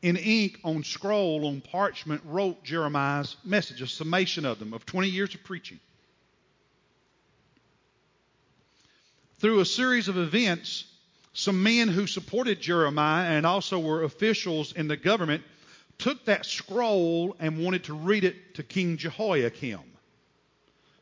in 0.03 0.17
ink 0.19 0.61
on 0.65 0.85
scroll 0.85 1.47
on 1.47 1.63
parchment 1.63 2.21
wrote 2.27 2.63
Jeremiah's 2.63 3.39
message, 3.45 3.81
a 3.81 3.87
summation 3.87 4.45
of 4.45 4.59
them, 4.59 4.75
of 4.75 4.85
20 4.85 5.09
years 5.09 5.35
of 5.35 5.43
preaching. 5.45 5.81
Through 9.39 9.61
a 9.61 9.65
series 9.65 10.09
of 10.09 10.19
events, 10.19 10.85
some 11.33 11.63
men 11.63 11.89
who 11.89 12.07
supported 12.07 12.61
Jeremiah 12.61 13.31
and 13.31 13.47
also 13.47 13.79
were 13.79 14.03
officials 14.03 14.75
in 14.75 14.89
the 14.89 14.97
government 14.99 15.43
took 15.97 16.23
that 16.27 16.45
scroll 16.45 17.35
and 17.41 17.65
wanted 17.65 17.85
to 17.85 17.95
read 17.95 18.25
it 18.25 18.57
to 18.57 18.63
King 18.63 18.99
Jehoiakim, 18.99 19.81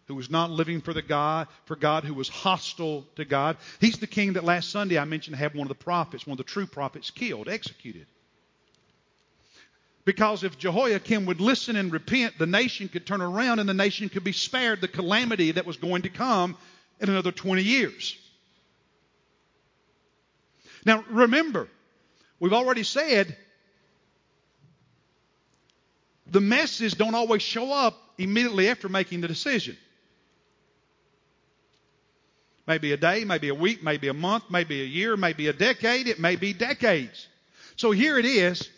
who 0.06 0.14
was 0.14 0.30
not 0.30 0.50
living 0.50 0.80
for 0.80 0.92
the 0.92 1.02
God, 1.02 1.48
for 1.64 1.76
God, 1.76 2.04
who 2.04 2.14
was 2.14 2.28
hostile 2.28 3.06
to 3.16 3.24
God. 3.24 3.56
He's 3.80 3.98
the 3.98 4.06
king 4.06 4.34
that 4.34 4.44
last 4.44 4.70
Sunday 4.70 4.98
I 4.98 5.04
mentioned 5.04 5.36
had 5.36 5.54
one 5.54 5.64
of 5.64 5.68
the 5.68 5.84
prophets, 5.84 6.26
one 6.26 6.32
of 6.32 6.38
the 6.38 6.44
true 6.44 6.66
prophets, 6.66 7.10
killed, 7.10 7.48
executed. 7.48 8.06
Because 10.04 10.44
if 10.44 10.56
Jehoiakim 10.56 11.26
would 11.26 11.40
listen 11.40 11.74
and 11.74 11.92
repent, 11.92 12.38
the 12.38 12.46
nation 12.46 12.88
could 12.88 13.06
turn 13.06 13.20
around 13.20 13.58
and 13.58 13.68
the 13.68 13.74
nation 13.74 14.08
could 14.08 14.22
be 14.22 14.32
spared 14.32 14.80
the 14.80 14.88
calamity 14.88 15.52
that 15.52 15.66
was 15.66 15.76
going 15.76 16.02
to 16.02 16.08
come 16.08 16.56
in 17.00 17.08
another 17.08 17.32
20 17.32 17.62
years. 17.62 18.16
Now, 20.84 21.04
remember, 21.10 21.68
We've 22.38 22.52
already 22.52 22.82
said 22.82 23.36
the 26.26 26.40
messes 26.40 26.94
don't 26.94 27.14
always 27.14 27.42
show 27.42 27.72
up 27.72 27.96
immediately 28.18 28.68
after 28.68 28.88
making 28.88 29.22
the 29.22 29.28
decision. 29.28 29.76
Maybe 32.66 32.92
a 32.92 32.96
day, 32.96 33.24
maybe 33.24 33.48
a 33.48 33.54
week, 33.54 33.82
maybe 33.82 34.08
a 34.08 34.14
month, 34.14 34.44
maybe 34.50 34.82
a 34.82 34.86
year, 34.86 35.16
maybe 35.16 35.46
a 35.46 35.52
decade, 35.52 36.08
it 36.08 36.18
may 36.18 36.36
be 36.36 36.52
decades. 36.52 37.28
So 37.76 37.92
here 37.92 38.18
it 38.18 38.24
is. 38.24 38.68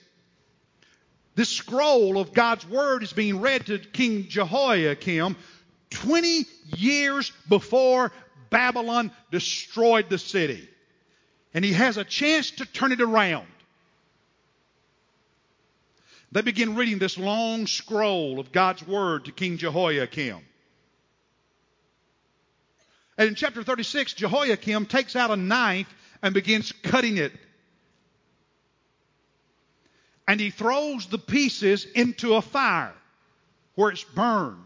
This 1.35 1.49
scroll 1.49 2.19
of 2.19 2.33
God's 2.33 2.67
Word 2.69 3.03
is 3.03 3.13
being 3.13 3.41
read 3.41 3.67
to 3.67 3.79
King 3.79 4.29
Jehoiakim 4.29 5.37
20 5.91 6.45
years 6.77 7.33
before 7.49 8.13
Babylon 8.51 9.11
destroyed 9.31 10.11
the 10.11 10.19
city. 10.19 10.69
And 11.55 11.65
he 11.65 11.73
has 11.73 11.97
a 11.97 12.05
chance 12.05 12.51
to 12.53 12.67
turn 12.67 12.93
it 12.93 13.01
around. 13.01 13.47
They 16.31 16.43
begin 16.43 16.75
reading 16.75 16.99
this 16.99 17.17
long 17.17 17.67
scroll 17.67 18.39
of 18.39 18.53
God's 18.53 18.87
Word 18.87 19.25
to 19.25 19.33
King 19.33 19.57
Jehoiakim. 19.57 20.41
And 23.19 23.29
in 23.29 23.35
chapter 23.35 23.65
36, 23.65 24.15
Jehoiakim 24.15 24.87
takes 24.87 25.17
out 25.17 25.33
a 25.33 25.37
knife 25.37 25.93
and 26.23 26.33
begins 26.33 26.73
cutting 26.85 27.17
it. 27.17 27.33
And 30.29 30.39
he 30.39 30.51
throws 30.51 31.07
the 31.07 31.19
pieces 31.19 31.85
into 31.85 32.35
a 32.35 32.43
fire 32.43 32.95
where 33.75 33.91
it's 33.91 34.05
burned. 34.05 34.63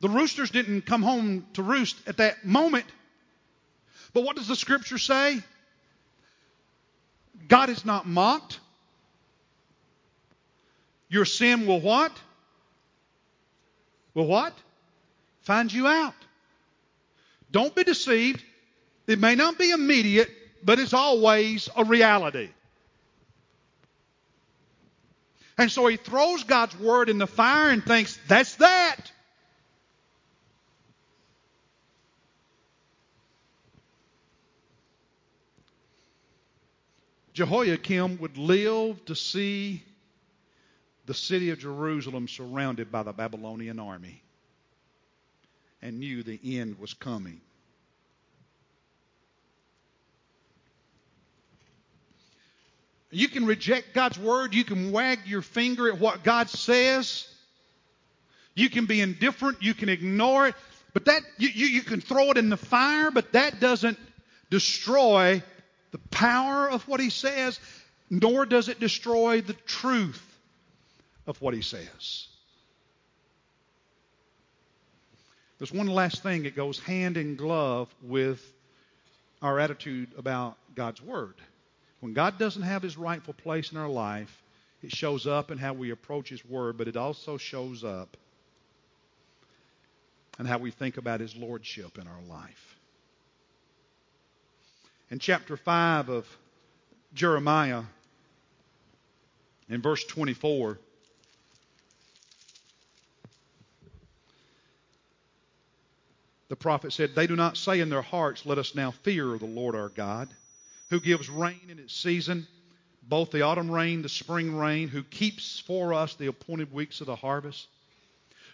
The 0.00 0.08
roosters 0.08 0.50
didn't 0.50 0.82
come 0.82 1.02
home 1.02 1.46
to 1.54 1.62
roost 1.62 1.96
at 2.06 2.16
that 2.18 2.46
moment. 2.46 2.86
But 4.14 4.22
what 4.22 4.36
does 4.36 4.48
the 4.48 4.56
scripture 4.56 4.98
say? 4.98 5.40
God 7.48 7.68
is 7.68 7.84
not 7.84 8.06
mocked. 8.06 8.60
Your 11.08 11.24
sin 11.24 11.66
will 11.66 11.80
what? 11.80 12.12
Will 14.14 14.26
what? 14.26 14.54
Find 15.42 15.72
you 15.72 15.86
out. 15.86 16.14
Don't 17.50 17.74
be 17.74 17.84
deceived. 17.84 18.42
It 19.06 19.18
may 19.18 19.34
not 19.34 19.58
be 19.58 19.70
immediate, 19.70 20.30
but 20.64 20.78
it's 20.78 20.94
always 20.94 21.68
a 21.76 21.84
reality. 21.84 22.48
And 25.56 25.70
so 25.70 25.86
he 25.86 25.96
throws 25.96 26.42
God's 26.44 26.78
word 26.78 27.08
in 27.08 27.18
the 27.18 27.26
fire 27.26 27.70
and 27.70 27.84
thinks, 27.84 28.18
that's 28.26 28.56
that. 28.56 29.12
Jehoiakim 37.34 38.18
would 38.18 38.38
live 38.38 39.04
to 39.06 39.16
see 39.16 39.82
the 41.06 41.14
city 41.14 41.50
of 41.50 41.58
Jerusalem 41.58 42.28
surrounded 42.28 42.90
by 42.90 43.02
the 43.02 43.12
Babylonian 43.12 43.78
army 43.78 44.22
and 45.82 45.98
knew 45.98 46.22
the 46.22 46.40
end 46.58 46.78
was 46.78 46.94
coming. 46.94 47.40
You 53.10 53.28
can 53.28 53.46
reject 53.46 53.94
God's 53.94 54.18
word. 54.18 54.54
You 54.54 54.64
can 54.64 54.90
wag 54.90 55.20
your 55.26 55.42
finger 55.42 55.88
at 55.92 56.00
what 56.00 56.24
God 56.24 56.48
says. 56.48 57.28
You 58.54 58.70
can 58.70 58.86
be 58.86 59.00
indifferent. 59.00 59.62
You 59.62 59.74
can 59.74 59.88
ignore 59.88 60.48
it. 60.48 60.54
But 60.94 61.04
that, 61.04 61.22
you, 61.38 61.48
you, 61.48 61.66
you 61.66 61.82
can 61.82 62.00
throw 62.00 62.30
it 62.30 62.38
in 62.38 62.48
the 62.48 62.56
fire, 62.56 63.10
but 63.10 63.32
that 63.32 63.60
doesn't 63.60 63.98
destroy 64.50 65.42
the 65.92 65.98
power 66.10 66.68
of 66.68 66.86
what 66.88 66.98
he 66.98 67.10
says, 67.10 67.60
nor 68.10 68.46
does 68.46 68.68
it 68.68 68.80
destroy 68.80 69.42
the 69.42 69.52
truth 69.52 70.33
of 71.26 71.40
what 71.40 71.54
he 71.54 71.62
says. 71.62 72.28
There's 75.58 75.72
one 75.72 75.86
last 75.86 76.22
thing 76.22 76.42
that 76.42 76.56
goes 76.56 76.78
hand 76.78 77.16
in 77.16 77.36
glove 77.36 77.94
with 78.02 78.40
our 79.40 79.58
attitude 79.58 80.10
about 80.18 80.56
God's 80.74 81.00
Word. 81.00 81.34
When 82.00 82.12
God 82.12 82.38
doesn't 82.38 82.62
have 82.62 82.82
his 82.82 82.98
rightful 82.98 83.34
place 83.34 83.72
in 83.72 83.78
our 83.78 83.88
life, 83.88 84.42
it 84.82 84.90
shows 84.90 85.26
up 85.26 85.50
in 85.50 85.58
how 85.58 85.72
we 85.72 85.90
approach 85.90 86.28
his 86.28 86.44
Word, 86.44 86.76
but 86.76 86.88
it 86.88 86.96
also 86.96 87.38
shows 87.38 87.84
up 87.84 88.16
in 90.38 90.46
how 90.46 90.58
we 90.58 90.70
think 90.70 90.96
about 90.96 91.20
his 91.20 91.36
Lordship 91.36 91.98
in 91.98 92.06
our 92.06 92.22
life 92.28 92.74
in 95.14 95.20
chapter 95.20 95.56
5 95.56 96.08
of 96.08 96.38
Jeremiah, 97.14 97.82
in 99.68 99.80
verse 99.80 100.04
24, 100.04 100.78
the 106.54 106.58
prophet 106.58 106.92
said, 106.92 107.16
They 107.16 107.26
do 107.26 107.34
not 107.34 107.56
say 107.56 107.80
in 107.80 107.90
their 107.90 108.00
hearts, 108.00 108.46
Let 108.46 108.58
us 108.58 108.76
now 108.76 108.92
fear 108.92 109.36
the 109.36 109.44
Lord 109.44 109.74
our 109.74 109.88
God, 109.88 110.28
who 110.88 111.00
gives 111.00 111.28
rain 111.28 111.58
in 111.68 111.80
its 111.80 111.92
season, 111.92 112.46
both 113.02 113.32
the 113.32 113.42
autumn 113.42 113.68
rain, 113.68 114.02
the 114.02 114.08
spring 114.08 114.54
rain, 114.56 114.86
who 114.86 115.02
keeps 115.02 115.58
for 115.58 115.92
us 115.92 116.14
the 116.14 116.28
appointed 116.28 116.72
weeks 116.72 117.00
of 117.00 117.08
the 117.08 117.16
harvest. 117.16 117.66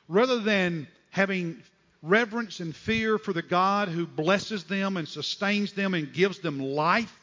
Rather 0.09 0.39
than 0.41 0.89
having 1.11 1.63
reverence 2.03 2.61
and 2.61 2.75
fear 2.75 3.19
for 3.19 3.35
the 3.35 3.43
God 3.43 3.89
who 3.89 4.07
blesses 4.07 4.65
them 4.65 4.97
and 4.97 5.07
sustains 5.07 5.75
them 5.75 5.93
and 5.93 6.11
gives 6.11 6.39
them 6.39 6.59
life, 6.59 7.15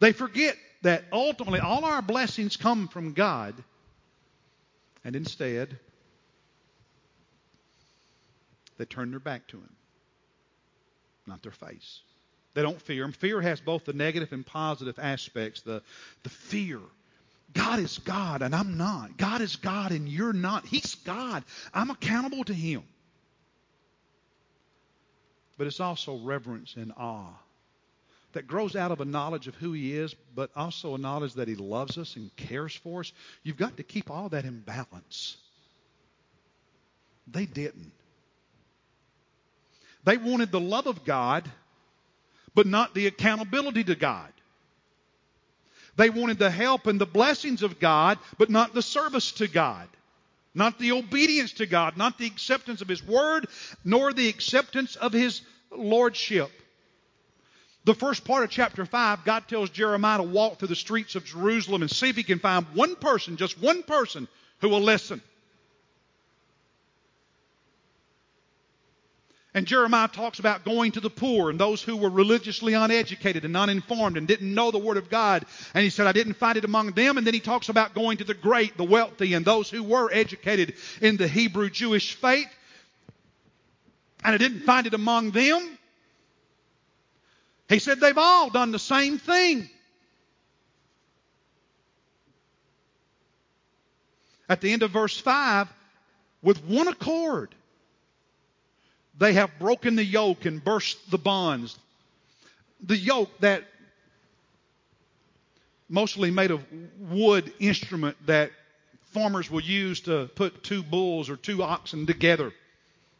they 0.00 0.12
forget 0.12 0.56
that 0.80 1.04
ultimately 1.12 1.60
all 1.60 1.84
our 1.84 2.00
blessings 2.00 2.56
come 2.56 2.88
from 2.88 3.12
God. 3.12 3.54
And 5.04 5.14
instead, 5.14 5.78
they 8.78 8.84
turn 8.84 9.10
their 9.10 9.20
back 9.20 9.46
to 9.48 9.58
Him, 9.58 9.72
not 11.26 11.42
their 11.42 11.52
face. 11.52 12.00
They 12.54 12.62
don't 12.62 12.80
fear 12.80 13.04
Him. 13.04 13.12
Fear 13.12 13.42
has 13.42 13.60
both 13.60 13.84
the 13.84 13.92
negative 13.92 14.32
and 14.32 14.44
positive 14.44 14.98
aspects. 14.98 15.60
The, 15.60 15.82
the 16.22 16.30
fear. 16.30 16.80
God 17.52 17.78
is 17.78 17.98
God 17.98 18.42
and 18.42 18.54
I'm 18.54 18.76
not. 18.76 19.16
God 19.16 19.40
is 19.40 19.56
God 19.56 19.90
and 19.90 20.08
you're 20.08 20.32
not. 20.32 20.66
He's 20.66 20.94
God. 20.96 21.44
I'm 21.72 21.90
accountable 21.90 22.44
to 22.44 22.54
Him 22.54 22.82
but 25.58 25.66
it's 25.66 25.80
also 25.80 26.16
reverence 26.16 26.76
and 26.76 26.92
awe 26.96 27.34
that 28.32 28.46
grows 28.46 28.76
out 28.76 28.92
of 28.92 29.00
a 29.00 29.04
knowledge 29.04 29.48
of 29.48 29.56
who 29.56 29.72
He 29.72 29.94
is, 29.94 30.14
but 30.34 30.50
also 30.54 30.94
a 30.94 30.98
knowledge 30.98 31.34
that 31.34 31.48
He 31.48 31.56
loves 31.56 31.98
us 31.98 32.14
and 32.14 32.34
cares 32.36 32.74
for 32.74 33.00
us. 33.00 33.12
You've 33.42 33.56
got 33.56 33.76
to 33.78 33.82
keep 33.82 34.10
all 34.10 34.28
that 34.28 34.44
in 34.44 34.60
balance. 34.60 35.36
They 37.26 37.44
didn't. 37.44 37.92
They 40.08 40.16
wanted 40.16 40.50
the 40.50 40.58
love 40.58 40.86
of 40.86 41.04
God, 41.04 41.44
but 42.54 42.66
not 42.66 42.94
the 42.94 43.08
accountability 43.08 43.84
to 43.84 43.94
God. 43.94 44.32
They 45.96 46.08
wanted 46.08 46.38
the 46.38 46.50
help 46.50 46.86
and 46.86 46.98
the 46.98 47.04
blessings 47.04 47.62
of 47.62 47.78
God, 47.78 48.18
but 48.38 48.48
not 48.48 48.72
the 48.72 48.80
service 48.80 49.32
to 49.32 49.48
God. 49.48 49.86
Not 50.54 50.78
the 50.78 50.92
obedience 50.92 51.52
to 51.52 51.66
God, 51.66 51.98
not 51.98 52.16
the 52.16 52.26
acceptance 52.26 52.80
of 52.80 52.88
His 52.88 53.06
Word, 53.06 53.48
nor 53.84 54.14
the 54.14 54.30
acceptance 54.30 54.96
of 54.96 55.12
His 55.12 55.42
Lordship. 55.70 56.50
The 57.84 57.94
first 57.94 58.24
part 58.24 58.44
of 58.44 58.48
chapter 58.48 58.86
5, 58.86 59.26
God 59.26 59.46
tells 59.46 59.68
Jeremiah 59.68 60.16
to 60.16 60.22
walk 60.22 60.58
through 60.58 60.68
the 60.68 60.74
streets 60.74 61.16
of 61.16 61.26
Jerusalem 61.26 61.82
and 61.82 61.90
see 61.90 62.08
if 62.08 62.16
he 62.16 62.22
can 62.22 62.38
find 62.38 62.64
one 62.72 62.96
person, 62.96 63.36
just 63.36 63.60
one 63.60 63.82
person, 63.82 64.26
who 64.62 64.70
will 64.70 64.80
listen. 64.80 65.20
And 69.58 69.66
Jeremiah 69.66 70.06
talks 70.06 70.38
about 70.38 70.64
going 70.64 70.92
to 70.92 71.00
the 71.00 71.10
poor 71.10 71.50
and 71.50 71.58
those 71.58 71.82
who 71.82 71.96
were 71.96 72.10
religiously 72.10 72.74
uneducated 72.74 73.44
and 73.44 73.56
uninformed 73.56 74.16
and 74.16 74.28
didn't 74.28 74.54
know 74.54 74.70
the 74.70 74.78
Word 74.78 74.98
of 74.98 75.10
God. 75.10 75.44
And 75.74 75.82
he 75.82 75.90
said, 75.90 76.06
I 76.06 76.12
didn't 76.12 76.34
find 76.34 76.56
it 76.56 76.64
among 76.64 76.92
them. 76.92 77.18
And 77.18 77.26
then 77.26 77.34
he 77.34 77.40
talks 77.40 77.68
about 77.68 77.92
going 77.92 78.18
to 78.18 78.24
the 78.24 78.34
great, 78.34 78.76
the 78.76 78.84
wealthy, 78.84 79.34
and 79.34 79.44
those 79.44 79.68
who 79.68 79.82
were 79.82 80.12
educated 80.12 80.74
in 81.02 81.16
the 81.16 81.26
Hebrew 81.26 81.70
Jewish 81.70 82.14
faith. 82.14 82.46
And 84.22 84.32
I 84.32 84.38
didn't 84.38 84.60
find 84.60 84.86
it 84.86 84.94
among 84.94 85.32
them. 85.32 85.76
He 87.68 87.80
said 87.80 87.98
they've 87.98 88.16
all 88.16 88.50
done 88.50 88.70
the 88.70 88.78
same 88.78 89.18
thing. 89.18 89.68
At 94.48 94.60
the 94.60 94.72
end 94.72 94.84
of 94.84 94.92
verse 94.92 95.18
5, 95.18 95.66
with 96.42 96.64
one 96.64 96.86
accord, 96.86 97.52
they 99.18 99.32
have 99.34 99.50
broken 99.58 99.96
the 99.96 100.04
yoke 100.04 100.44
and 100.44 100.62
burst 100.62 101.10
the 101.10 101.18
bonds. 101.18 101.76
The 102.82 102.96
yoke 102.96 103.30
that 103.40 103.64
mostly 105.88 106.30
made 106.30 106.50
of 106.50 106.62
wood 106.98 107.52
instrument 107.58 108.16
that 108.26 108.50
farmers 109.12 109.50
will 109.50 109.60
use 109.60 110.00
to 110.02 110.30
put 110.34 110.62
two 110.62 110.82
bulls 110.82 111.30
or 111.30 111.36
two 111.36 111.62
oxen 111.62 112.06
together 112.06 112.52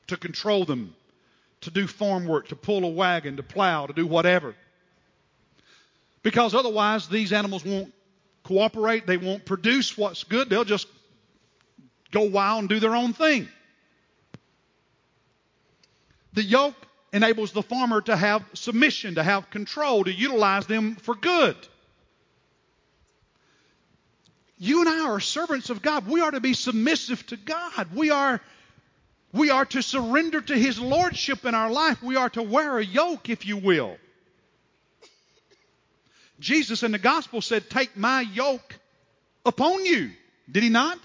to 0.08 0.16
control 0.16 0.64
them, 0.64 0.94
to 1.62 1.70
do 1.70 1.87
farm 1.87 2.26
work, 2.26 2.48
to 2.48 2.56
pull 2.56 2.84
a 2.84 2.88
wagon, 2.88 3.37
to 3.37 3.42
plow, 3.42 3.87
to 3.87 3.92
do 3.92 4.06
whatever. 4.06 4.54
Because 6.22 6.54
otherwise, 6.54 7.08
these 7.08 7.32
animals 7.32 7.64
won't 7.64 7.92
cooperate, 8.44 9.06
they 9.06 9.16
won't 9.16 9.44
produce 9.44 9.96
what's 9.96 10.24
good, 10.24 10.48
they'll 10.48 10.64
just 10.64 10.87
go 12.11 12.22
wild 12.22 12.61
and 12.61 12.68
do 12.68 12.80
their 12.80 12.94
own 12.94 13.12
thing. 13.12 13.48
The 16.38 16.44
yoke 16.44 16.77
enables 17.12 17.51
the 17.51 17.64
farmer 17.64 18.01
to 18.03 18.16
have 18.16 18.44
submission, 18.55 19.16
to 19.16 19.24
have 19.24 19.51
control, 19.51 20.05
to 20.05 20.12
utilize 20.12 20.68
them 20.68 20.94
for 20.94 21.16
good. 21.16 21.57
You 24.57 24.79
and 24.79 24.88
I 24.88 25.01
are 25.01 25.18
servants 25.18 25.68
of 25.68 25.83
God. 25.83 26.07
We 26.07 26.20
are 26.20 26.31
to 26.31 26.38
be 26.38 26.55
submissive 26.55 27.27
to 27.27 27.37
God. 27.37 27.88
We 27.92 28.11
are, 28.11 28.40
we 29.33 29.51
are 29.51 29.64
to 29.64 29.83
surrender 29.83 30.40
to 30.40 30.57
His 30.57 30.79
Lordship 30.79 31.44
in 31.44 31.57
our 31.57 31.72
life. 31.72 32.01
We 32.05 32.14
are 32.14 32.31
to 32.31 32.42
wear 32.44 32.79
a 32.79 32.85
yoke, 32.85 33.29
if 33.29 33.44
you 33.44 33.57
will. 33.57 33.96
Jesus 36.38 36.85
in 36.85 36.92
the 36.92 36.98
gospel 36.98 37.42
said, 37.42 37.68
Take 37.68 37.96
my 37.96 38.20
yoke 38.20 38.79
upon 39.44 39.85
you. 39.85 40.12
Did 40.48 40.62
he 40.62 40.68
not? 40.68 41.01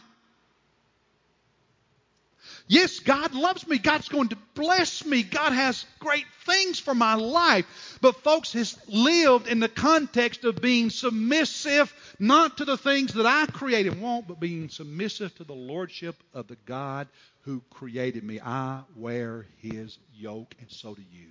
Yes, 2.67 2.99
God 2.99 3.33
loves 3.33 3.67
me. 3.67 3.77
God's 3.77 4.07
going 4.07 4.29
to 4.29 4.37
bless 4.55 5.05
me. 5.05 5.21
God 5.23 5.51
has 5.51 5.85
great 5.99 6.25
things 6.45 6.79
for 6.79 6.95
my 6.95 7.15
life. 7.15 7.99
But 8.01 8.23
folks 8.23 8.53
has 8.53 8.77
lived 8.87 9.47
in 9.47 9.59
the 9.59 9.67
context 9.67 10.45
of 10.45 10.61
being 10.61 10.89
submissive, 10.89 11.93
not 12.19 12.57
to 12.57 12.65
the 12.65 12.77
things 12.77 13.13
that 13.15 13.25
I 13.25 13.45
create 13.47 13.87
and 13.87 14.01
want, 14.01 14.27
but 14.27 14.39
being 14.39 14.69
submissive 14.69 15.35
to 15.35 15.43
the 15.43 15.53
lordship 15.53 16.15
of 16.33 16.47
the 16.47 16.57
God 16.65 17.07
who 17.41 17.61
created 17.69 18.23
me. 18.23 18.39
I 18.39 18.81
wear 18.95 19.45
his 19.61 19.97
yoke, 20.15 20.55
and 20.59 20.71
so 20.71 20.95
do 20.95 21.01
you. 21.11 21.27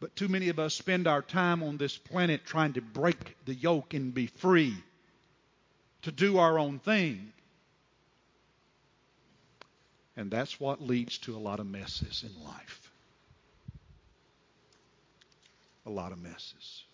But 0.00 0.16
too 0.16 0.28
many 0.28 0.48
of 0.48 0.58
us 0.58 0.74
spend 0.74 1.06
our 1.06 1.22
time 1.22 1.62
on 1.62 1.76
this 1.76 1.96
planet 1.96 2.44
trying 2.44 2.74
to 2.74 2.80
break 2.80 3.36
the 3.44 3.54
yoke 3.54 3.94
and 3.94 4.12
be 4.12 4.26
free, 4.26 4.74
to 6.02 6.12
do 6.12 6.38
our 6.38 6.58
own 6.58 6.78
thing. 6.78 7.32
And 10.16 10.30
that's 10.30 10.58
what 10.58 10.80
leads 10.80 11.18
to 11.18 11.36
a 11.36 11.38
lot 11.38 11.60
of 11.60 11.66
messes 11.66 12.24
in 12.24 12.44
life. 12.44 12.90
A 15.84 15.90
lot 15.90 16.12
of 16.12 16.18
messes. 16.18 16.84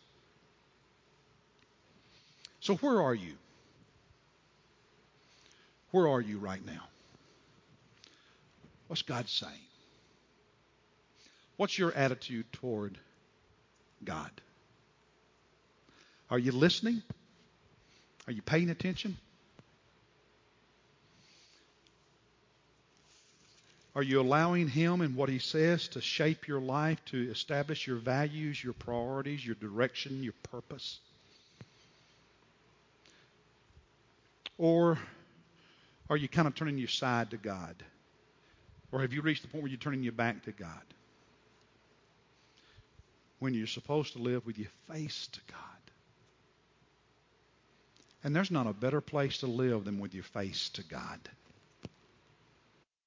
So, 2.60 2.76
where 2.76 3.00
are 3.00 3.14
you? 3.14 3.34
Where 5.92 6.08
are 6.08 6.20
you 6.20 6.38
right 6.38 6.64
now? 6.64 6.82
What's 8.88 9.02
God 9.02 9.28
saying? 9.28 9.52
What's 11.56 11.78
your 11.78 11.92
attitude 11.92 12.46
toward 12.52 12.98
God? 14.04 14.30
Are 16.30 16.38
you 16.38 16.52
listening? 16.52 17.02
Are 18.26 18.32
you 18.32 18.42
paying 18.42 18.70
attention? 18.70 19.16
Are 23.94 24.02
you 24.02 24.20
allowing 24.20 24.68
Him 24.68 25.02
and 25.02 25.14
what 25.14 25.28
He 25.28 25.38
says 25.38 25.88
to 25.88 26.00
shape 26.00 26.48
your 26.48 26.60
life, 26.60 26.98
to 27.06 27.30
establish 27.30 27.86
your 27.86 27.98
values, 27.98 28.62
your 28.62 28.72
priorities, 28.72 29.44
your 29.44 29.56
direction, 29.56 30.22
your 30.22 30.32
purpose? 30.50 30.98
Or 34.56 34.98
are 36.08 36.16
you 36.16 36.28
kind 36.28 36.48
of 36.48 36.54
turning 36.54 36.78
your 36.78 36.88
side 36.88 37.30
to 37.30 37.36
God? 37.36 37.74
Or 38.92 39.00
have 39.00 39.12
you 39.12 39.22
reached 39.22 39.42
the 39.42 39.48
point 39.48 39.62
where 39.62 39.70
you're 39.70 39.78
turning 39.78 40.02
your 40.02 40.12
back 40.12 40.44
to 40.44 40.52
God? 40.52 40.82
When 43.40 43.54
you're 43.54 43.66
supposed 43.66 44.12
to 44.12 44.20
live 44.20 44.46
with 44.46 44.58
your 44.58 44.70
face 44.88 45.28
to 45.32 45.40
God. 45.48 45.58
And 48.24 48.36
there's 48.36 48.50
not 48.50 48.66
a 48.66 48.72
better 48.72 49.00
place 49.00 49.38
to 49.38 49.46
live 49.46 49.84
than 49.84 49.98
with 49.98 50.14
your 50.14 50.22
face 50.22 50.68
to 50.74 50.84
God. 50.84 51.18